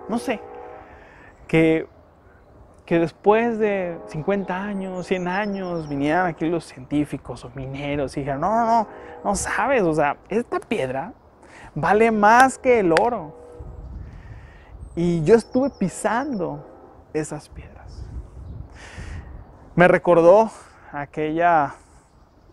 No 0.10 0.20
sé. 0.20 0.42
Que, 1.48 1.88
que 2.86 3.00
después 3.00 3.58
de 3.58 3.98
50 4.08 4.62
años, 4.62 5.08
100 5.08 5.28
años, 5.30 5.88
vinieran 5.88 6.28
aquí 6.28 6.46
los 6.46 6.66
científicos 6.66 7.46
o 7.46 7.52
mineros 7.56 8.18
y 8.18 8.20
dijeran, 8.20 8.42
no, 8.42 8.54
no, 8.54 8.66
no, 8.66 8.88
no 9.24 9.36
sabes, 9.36 9.84
o 9.84 9.94
sea, 9.94 10.18
esta 10.28 10.60
piedra 10.60 11.14
vale 11.74 12.12
más 12.12 12.58
que 12.58 12.82
el 12.82 12.92
oro. 12.92 13.34
Y 14.94 15.24
yo 15.24 15.36
estuve 15.36 15.70
pisando 15.70 16.66
esas 17.14 17.48
piedras. 17.48 18.06
Me 19.76 19.88
recordó 19.88 20.52
aquella, 20.92 21.76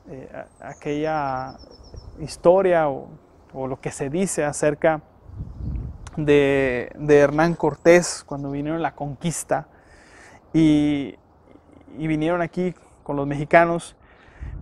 eh, 0.08 0.44
aquella 0.60 1.56
historia 2.20 2.88
o, 2.88 3.08
lo 3.54 3.80
que 3.80 3.90
se 3.90 4.10
dice 4.10 4.44
acerca 4.44 5.00
de, 6.16 6.92
Hernán 7.08 7.54
Cortés 7.54 8.22
cuando 8.26 8.50
vinieron 8.50 8.80
a 8.80 8.82
la 8.82 8.94
conquista 8.94 9.68
y, 10.52 11.16
vinieron 11.96 12.42
aquí 12.42 12.74
con 13.02 13.16
los 13.16 13.26
mexicanos, 13.26 13.96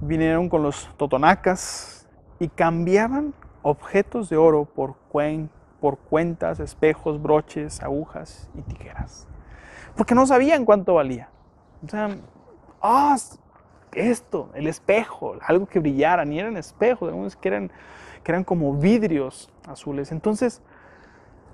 vinieron 0.01 0.49
con 0.49 0.62
los 0.62 0.88
totonacas 0.97 2.09
y 2.38 2.49
cambiaban 2.49 3.35
objetos 3.62 4.29
de 4.29 4.37
oro 4.37 4.64
por, 4.64 4.95
por 5.81 5.99
cuentas, 5.99 6.61
espejos, 6.61 7.21
broches, 7.21 7.83
agujas 7.83 8.49
y 8.55 8.62
tijeras. 8.62 9.27
Porque 9.97 10.14
no 10.14 10.27
sabían 10.27 10.64
cuánto 10.64 10.95
valía. 10.95 11.29
O 11.85 11.88
sea, 11.88 12.17
ah, 12.81 13.17
esto, 13.96 14.50
el 14.54 14.66
espejo, 14.66 15.37
algo 15.46 15.66
que 15.66 15.78
brillara, 15.78 16.24
ni 16.24 16.38
eran 16.38 16.57
espejos, 16.57 17.09
algunos 17.09 17.37
que 17.37 17.48
eran, 17.48 17.70
que 18.22 18.33
eran 18.33 18.44
como 18.44 18.74
vidrios 18.74 19.50
azules. 19.66 20.12
Entonces, 20.12 20.62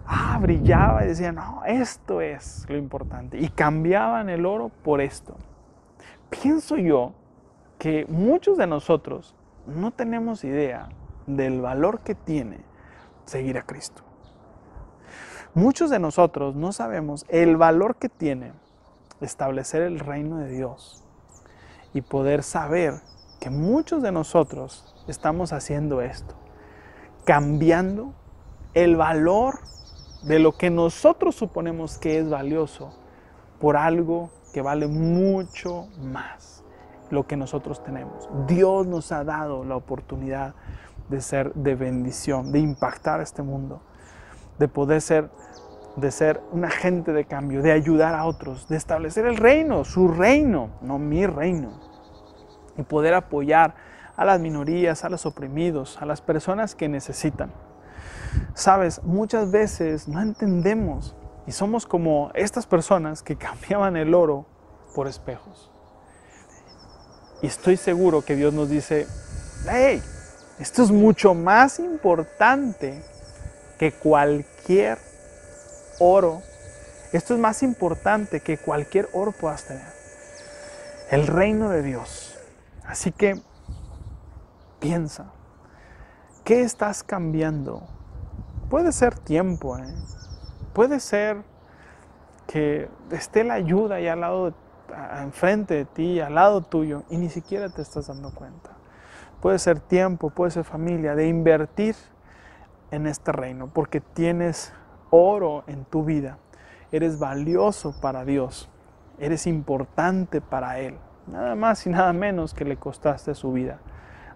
ah, 0.06 0.38
brillaba 0.40 1.04
y 1.04 1.08
decían, 1.08 1.36
no, 1.36 1.62
esto 1.64 2.20
es 2.20 2.66
lo 2.68 2.76
importante. 2.76 3.38
Y 3.38 3.48
cambiaban 3.48 4.28
el 4.28 4.46
oro 4.46 4.70
por 4.82 5.00
esto. 5.00 5.36
Pienso 6.30 6.76
yo 6.76 7.12
que 7.78 8.06
muchos 8.08 8.58
de 8.58 8.66
nosotros 8.66 9.34
no 9.66 9.90
tenemos 9.90 10.44
idea 10.44 10.88
del 11.26 11.60
valor 11.60 12.00
que 12.00 12.14
tiene 12.14 12.58
seguir 13.24 13.58
a 13.58 13.62
Cristo. 13.62 14.02
Muchos 15.54 15.90
de 15.90 15.98
nosotros 15.98 16.54
no 16.54 16.72
sabemos 16.72 17.26
el 17.28 17.56
valor 17.56 17.96
que 17.96 18.08
tiene 18.08 18.52
establecer 19.20 19.82
el 19.82 19.98
reino 19.98 20.38
de 20.38 20.48
Dios 20.48 21.04
y 21.94 22.02
poder 22.02 22.42
saber 22.42 22.94
que 23.40 23.50
muchos 23.50 24.02
de 24.02 24.12
nosotros 24.12 24.94
estamos 25.08 25.52
haciendo 25.52 26.00
esto, 26.02 26.34
cambiando 27.24 28.12
el 28.74 28.96
valor 28.96 29.58
de 30.22 30.38
lo 30.38 30.52
que 30.52 30.70
nosotros 30.70 31.34
suponemos 31.34 31.98
que 31.98 32.18
es 32.18 32.28
valioso 32.28 32.92
por 33.58 33.76
algo 33.76 34.30
que 34.52 34.62
vale 34.62 34.86
mucho 34.86 35.88
más 36.00 36.62
lo 37.10 37.26
que 37.26 37.36
nosotros 37.36 37.82
tenemos. 37.82 38.28
Dios 38.46 38.86
nos 38.86 39.10
ha 39.12 39.24
dado 39.24 39.64
la 39.64 39.76
oportunidad 39.76 40.54
de 41.08 41.20
ser 41.20 41.52
de 41.54 41.74
bendición, 41.74 42.52
de 42.52 42.60
impactar 42.60 43.20
este 43.20 43.42
mundo, 43.42 43.80
de 44.58 44.68
poder 44.68 45.00
ser 45.00 45.30
de 45.96 46.10
ser 46.10 46.40
un 46.52 46.64
agente 46.64 47.12
de 47.12 47.24
cambio, 47.24 47.62
de 47.62 47.72
ayudar 47.72 48.14
a 48.14 48.24
otros, 48.24 48.68
de 48.68 48.76
establecer 48.76 49.26
el 49.26 49.36
reino, 49.36 49.84
su 49.84 50.08
reino, 50.08 50.70
no 50.82 50.98
mi 50.98 51.26
reino, 51.26 51.72
y 52.76 52.82
poder 52.82 53.14
apoyar 53.14 53.74
a 54.16 54.24
las 54.24 54.40
minorías, 54.40 55.04
a 55.04 55.08
los 55.08 55.26
oprimidos, 55.26 56.00
a 56.00 56.06
las 56.06 56.20
personas 56.20 56.74
que 56.74 56.88
necesitan. 56.88 57.52
Sabes, 58.54 59.02
muchas 59.02 59.50
veces 59.50 60.08
no 60.08 60.20
entendemos 60.20 61.16
y 61.46 61.52
somos 61.52 61.86
como 61.86 62.30
estas 62.34 62.66
personas 62.66 63.22
que 63.22 63.36
cambiaban 63.36 63.96
el 63.96 64.14
oro 64.14 64.46
por 64.94 65.08
espejos. 65.08 65.70
Y 67.42 67.46
estoy 67.46 67.76
seguro 67.76 68.22
que 68.22 68.36
Dios 68.36 68.52
nos 68.52 68.68
dice, 68.68 69.06
hey, 69.68 70.02
esto 70.58 70.82
es 70.82 70.90
mucho 70.90 71.32
más 71.32 71.78
importante 71.78 73.02
que 73.78 73.92
cualquier 73.92 74.98
oro. 76.00 76.42
Esto 77.12 77.34
es 77.34 77.40
más 77.40 77.62
importante 77.62 78.40
que 78.40 78.58
cualquier 78.58 79.08
oro 79.12 79.32
puedas 79.32 79.64
tener. 79.64 79.86
El 81.10 81.28
reino 81.28 81.70
de 81.70 81.82
Dios. 81.82 82.36
Así 82.84 83.12
que 83.12 83.40
piensa, 84.80 85.26
¿qué 86.44 86.62
estás 86.62 87.04
cambiando? 87.04 87.86
Puede 88.68 88.90
ser 88.90 89.16
tiempo, 89.16 89.78
¿eh? 89.78 89.94
puede 90.72 90.98
ser 90.98 91.42
que 92.46 92.88
esté 93.10 93.44
la 93.44 93.54
ayuda 93.54 93.96
ahí 93.96 94.08
al 94.08 94.20
lado, 94.20 94.54
enfrente 95.20 95.74
de 95.74 95.84
ti, 95.84 96.20
al 96.20 96.34
lado 96.34 96.62
tuyo, 96.62 97.04
y 97.10 97.16
ni 97.16 97.28
siquiera 97.28 97.68
te 97.68 97.82
estás 97.82 98.08
dando 98.08 98.34
cuenta. 98.34 98.70
Puede 99.40 99.58
ser 99.58 99.80
tiempo, 99.80 100.30
puede 100.30 100.50
ser 100.50 100.64
familia, 100.64 101.14
de 101.14 101.28
invertir 101.28 101.94
en 102.90 103.06
este 103.06 103.32
reino, 103.32 103.68
porque 103.72 104.00
tienes 104.00 104.72
oro 105.10 105.64
en 105.66 105.84
tu 105.84 106.04
vida. 106.04 106.38
Eres 106.92 107.18
valioso 107.18 107.94
para 108.00 108.24
Dios. 108.24 108.68
Eres 109.18 109.46
importante 109.46 110.40
para 110.40 110.78
Él. 110.78 110.96
Nada 111.26 111.54
más 111.54 111.86
y 111.86 111.90
nada 111.90 112.12
menos 112.12 112.54
que 112.54 112.64
le 112.64 112.76
costaste 112.76 113.34
su 113.34 113.52
vida. 113.52 113.78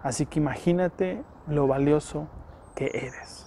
Así 0.03 0.25
que 0.25 0.39
imagínate 0.39 1.23
lo 1.47 1.67
valioso 1.67 2.27
que 2.75 2.91
eres. 2.93 3.45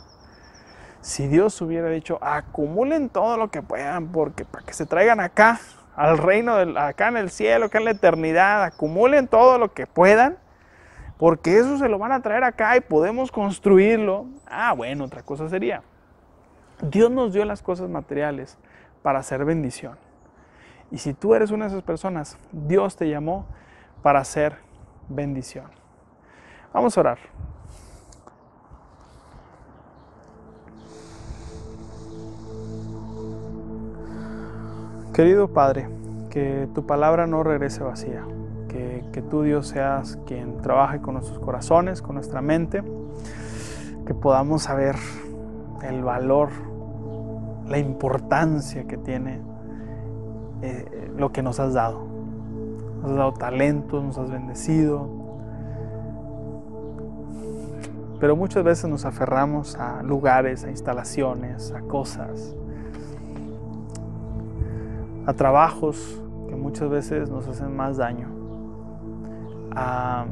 Si 1.00 1.28
Dios 1.28 1.60
hubiera 1.62 1.88
dicho, 1.88 2.18
acumulen 2.20 3.08
todo 3.08 3.36
lo 3.36 3.50
que 3.50 3.62
puedan, 3.62 4.08
porque 4.08 4.44
para 4.44 4.66
que 4.66 4.72
se 4.72 4.84
traigan 4.84 5.20
acá, 5.20 5.60
al 5.94 6.18
reino, 6.18 6.54
acá 6.76 7.08
en 7.08 7.16
el 7.16 7.30
cielo, 7.30 7.66
acá 7.66 7.78
en 7.78 7.84
la 7.84 7.92
eternidad, 7.92 8.64
acumulen 8.64 9.28
todo 9.28 9.58
lo 9.58 9.72
que 9.72 9.86
puedan, 9.86 10.36
porque 11.16 11.58
eso 11.58 11.78
se 11.78 11.88
lo 11.88 11.98
van 11.98 12.12
a 12.12 12.22
traer 12.22 12.44
acá 12.44 12.76
y 12.76 12.80
podemos 12.80 13.30
construirlo. 13.30 14.26
Ah, 14.46 14.74
bueno, 14.74 15.04
otra 15.04 15.22
cosa 15.22 15.48
sería. 15.48 15.82
Dios 16.82 17.10
nos 17.10 17.32
dio 17.32 17.44
las 17.44 17.62
cosas 17.62 17.88
materiales 17.88 18.56
para 19.02 19.18
hacer 19.18 19.44
bendición. 19.44 19.96
Y 20.90 20.98
si 20.98 21.12
tú 21.12 21.34
eres 21.34 21.50
una 21.50 21.66
de 21.66 21.72
esas 21.72 21.82
personas, 21.82 22.38
Dios 22.52 22.96
te 22.96 23.08
llamó 23.08 23.46
para 24.02 24.20
hacer 24.20 24.56
bendición. 25.08 25.66
Vamos 26.72 26.96
a 26.96 27.00
orar. 27.00 27.18
Querido 35.12 35.48
Padre, 35.48 35.88
que 36.30 36.68
tu 36.74 36.86
palabra 36.86 37.26
no 37.26 37.42
regrese 37.42 37.82
vacía, 37.82 38.24
que, 38.68 39.04
que 39.12 39.20
tú 39.20 39.42
Dios 39.42 39.66
seas 39.66 40.16
quien 40.26 40.62
trabaje 40.62 41.00
con 41.00 41.14
nuestros 41.14 41.40
corazones, 41.40 42.02
con 42.02 42.14
nuestra 42.14 42.40
mente, 42.40 42.84
que 44.06 44.14
podamos 44.14 44.62
saber 44.62 44.94
el 45.82 46.02
valor 46.02 46.50
la 47.68 47.78
importancia 47.78 48.86
que 48.86 48.96
tiene 48.96 49.40
eh, 50.62 51.10
lo 51.16 51.32
que 51.32 51.42
nos 51.42 51.60
has 51.60 51.74
dado. 51.74 52.06
Nos 53.02 53.10
has 53.12 53.16
dado 53.16 53.32
talento, 53.34 54.02
nos 54.02 54.18
has 54.18 54.30
bendecido. 54.30 55.08
Pero 58.18 58.34
muchas 58.34 58.64
veces 58.64 58.90
nos 58.90 59.04
aferramos 59.04 59.76
a 59.76 60.02
lugares, 60.02 60.64
a 60.64 60.70
instalaciones, 60.70 61.72
a 61.72 61.82
cosas, 61.82 62.56
a 65.26 65.32
trabajos 65.34 66.20
que 66.48 66.56
muchas 66.56 66.90
veces 66.90 67.30
nos 67.30 67.46
hacen 67.46 67.76
más 67.76 67.96
daño. 67.96 68.28
A, 69.76 70.26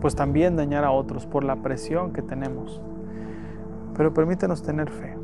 pues 0.00 0.14
también 0.14 0.56
dañar 0.56 0.84
a 0.84 0.90
otros 0.90 1.26
por 1.26 1.44
la 1.44 1.56
presión 1.56 2.12
que 2.12 2.22
tenemos 2.22 2.80
pero 3.96 4.12
permítenos 4.12 4.62
tener 4.62 4.90
fe. 4.90 5.16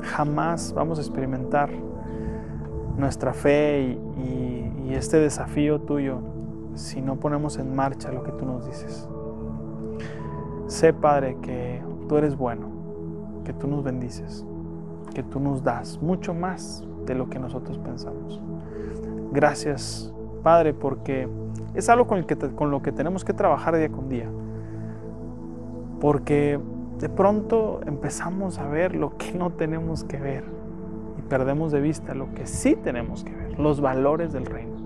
Jamás 0.00 0.72
vamos 0.72 0.98
a 0.98 1.02
experimentar 1.02 1.70
nuestra 2.96 3.32
fe 3.32 3.98
y, 4.16 4.88
y, 4.88 4.94
este 4.94 5.18
desafío 5.18 5.82
tuyo 5.82 6.18
si 6.74 7.02
no 7.02 7.16
ponemos 7.16 7.58
en 7.58 7.76
marcha 7.76 8.10
lo 8.10 8.22
que 8.22 8.32
tú 8.32 8.46
nos 8.46 8.66
dices. 8.66 9.06
Sé, 10.66 10.92
Padre, 10.94 11.36
que 11.42 11.82
tú 12.08 12.16
eres 12.16 12.36
bueno, 12.36 12.68
que 13.44 13.52
tú 13.52 13.68
nos 13.68 13.84
bendices, 13.84 14.44
que 15.14 15.22
tú 15.22 15.38
nos 15.40 15.62
das 15.62 16.00
mucho 16.00 16.32
más 16.32 16.84
de 17.04 17.14
lo 17.14 17.28
que 17.28 17.38
nosotros 17.38 17.78
pensamos. 17.78 18.40
Gracias, 19.30 20.12
Padre, 20.38 20.74
porque 20.74 21.28
es 21.74 21.88
algo 21.88 22.06
con, 22.06 22.18
el 22.18 22.26
que 22.26 22.36
con 22.36 22.70
lo 22.70 22.82
que 22.82 22.92
tenemos 22.92 23.24
que 23.24 23.32
trabajar 23.32 23.76
día 23.76 23.88
con 23.88 24.08
día. 24.08 24.28
Porque 26.00 26.58
de 26.98 27.08
pronto 27.08 27.80
empezamos 27.86 28.58
a 28.58 28.68
ver 28.68 28.94
lo 28.94 29.16
que 29.16 29.32
no 29.32 29.50
tenemos 29.50 30.04
que 30.04 30.18
ver 30.18 30.44
y 31.18 31.22
perdemos 31.22 31.72
de 31.72 31.80
vista 31.80 32.14
lo 32.14 32.32
que 32.34 32.46
sí 32.46 32.76
tenemos 32.76 33.24
que 33.24 33.34
ver, 33.34 33.58
los 33.58 33.80
valores 33.80 34.32
del 34.32 34.46
reino. 34.46 34.76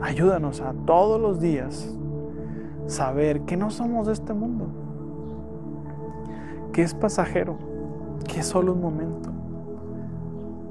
Ayúdanos 0.00 0.60
a 0.60 0.74
todos 0.86 1.20
los 1.20 1.40
días 1.40 1.96
saber 2.86 3.42
que 3.42 3.56
no 3.56 3.70
somos 3.70 4.06
de 4.06 4.14
este 4.14 4.32
mundo, 4.32 4.66
que 6.72 6.82
es 6.82 6.94
pasajero, 6.94 7.56
que 8.26 8.40
es 8.40 8.46
solo 8.46 8.72
un 8.72 8.80
momento. 8.80 9.30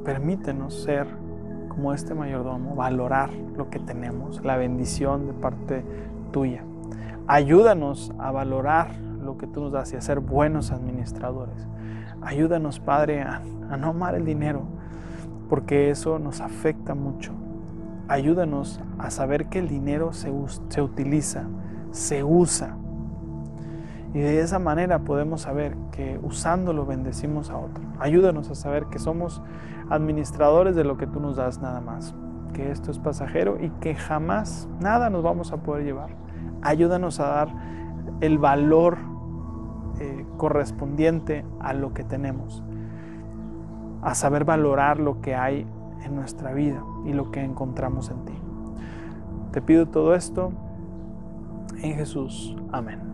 Permítenos 0.03 0.73
ser 0.83 1.07
como 1.81 1.95
este 1.95 2.13
mayordomo, 2.13 2.75
valorar 2.75 3.31
lo 3.57 3.71
que 3.71 3.79
tenemos, 3.79 4.45
la 4.45 4.55
bendición 4.55 5.25
de 5.25 5.33
parte 5.33 5.83
tuya. 6.31 6.63
Ayúdanos 7.25 8.13
a 8.19 8.29
valorar 8.29 8.93
lo 8.99 9.39
que 9.39 9.47
tú 9.47 9.61
nos 9.61 9.71
das 9.71 9.91
y 9.91 9.95
a 9.95 10.01
ser 10.01 10.19
buenos 10.19 10.69
administradores. 10.69 11.67
Ayúdanos, 12.21 12.79
Padre, 12.79 13.23
a, 13.23 13.41
no 13.79 13.87
amar 13.87 14.13
el 14.13 14.25
dinero, 14.25 14.61
porque 15.49 15.89
eso 15.89 16.19
nos 16.19 16.39
afecta 16.39 16.93
mucho. 16.93 17.33
Ayúdanos 18.07 18.79
a 18.99 19.09
saber 19.09 19.47
que 19.47 19.57
el 19.57 19.67
dinero 19.67 20.13
se, 20.13 20.31
se 20.69 20.83
utiliza, 20.83 21.45
se 21.89 22.23
usa. 22.23 22.77
Y 24.13 24.19
de 24.19 24.41
esa 24.41 24.59
manera 24.59 24.99
podemos 24.99 25.41
saber 25.41 25.75
que 25.91 26.19
usándolo 26.21 26.85
bendecimos 26.85 27.49
a 27.49 27.57
otro. 27.57 27.83
Ayúdanos 27.99 28.49
a 28.49 28.55
saber 28.55 28.87
que 28.87 28.99
somos 28.99 29.41
administradores 29.89 30.75
de 30.75 30.83
lo 30.83 30.97
que 30.97 31.07
tú 31.07 31.19
nos 31.19 31.37
das 31.37 31.61
nada 31.61 31.79
más. 31.79 32.13
Que 32.53 32.71
esto 32.71 32.91
es 32.91 32.99
pasajero 32.99 33.57
y 33.61 33.69
que 33.79 33.95
jamás 33.95 34.67
nada 34.81 35.09
nos 35.09 35.23
vamos 35.23 35.53
a 35.53 35.57
poder 35.57 35.85
llevar. 35.85 36.09
Ayúdanos 36.61 37.19
a 37.21 37.27
dar 37.27 37.49
el 38.19 38.37
valor 38.37 38.97
eh, 39.99 40.25
correspondiente 40.37 41.45
a 41.59 41.73
lo 41.73 41.93
que 41.93 42.03
tenemos, 42.03 42.63
a 44.01 44.15
saber 44.15 44.45
valorar 44.45 44.99
lo 44.99 45.21
que 45.21 45.35
hay 45.35 45.67
en 46.03 46.15
nuestra 46.15 46.53
vida 46.53 46.83
y 47.05 47.13
lo 47.13 47.31
que 47.31 47.43
encontramos 47.43 48.09
en 48.09 48.25
ti. 48.25 48.33
Te 49.51 49.61
pido 49.61 49.87
todo 49.87 50.15
esto 50.15 50.51
en 51.81 51.93
Jesús. 51.95 52.57
Amén. 52.71 53.10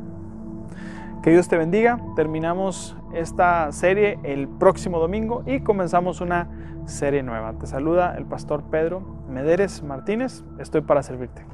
Que 1.27 1.33
Dios 1.33 1.49
te 1.49 1.57
bendiga. 1.57 1.99
Terminamos 2.15 2.95
esta 3.13 3.69
serie 3.73 4.17
el 4.23 4.47
próximo 4.47 4.97
domingo 4.97 5.43
y 5.45 5.59
comenzamos 5.59 6.21
una 6.21 6.47
serie 6.85 7.21
nueva. 7.21 7.51
Te 7.59 7.67
saluda 7.67 8.15
el 8.17 8.23
pastor 8.23 8.63
Pedro 8.71 9.01
Mederes 9.27 9.83
Martínez. 9.83 10.45
Estoy 10.57 10.83
para 10.83 11.03
servirte. 11.03 11.45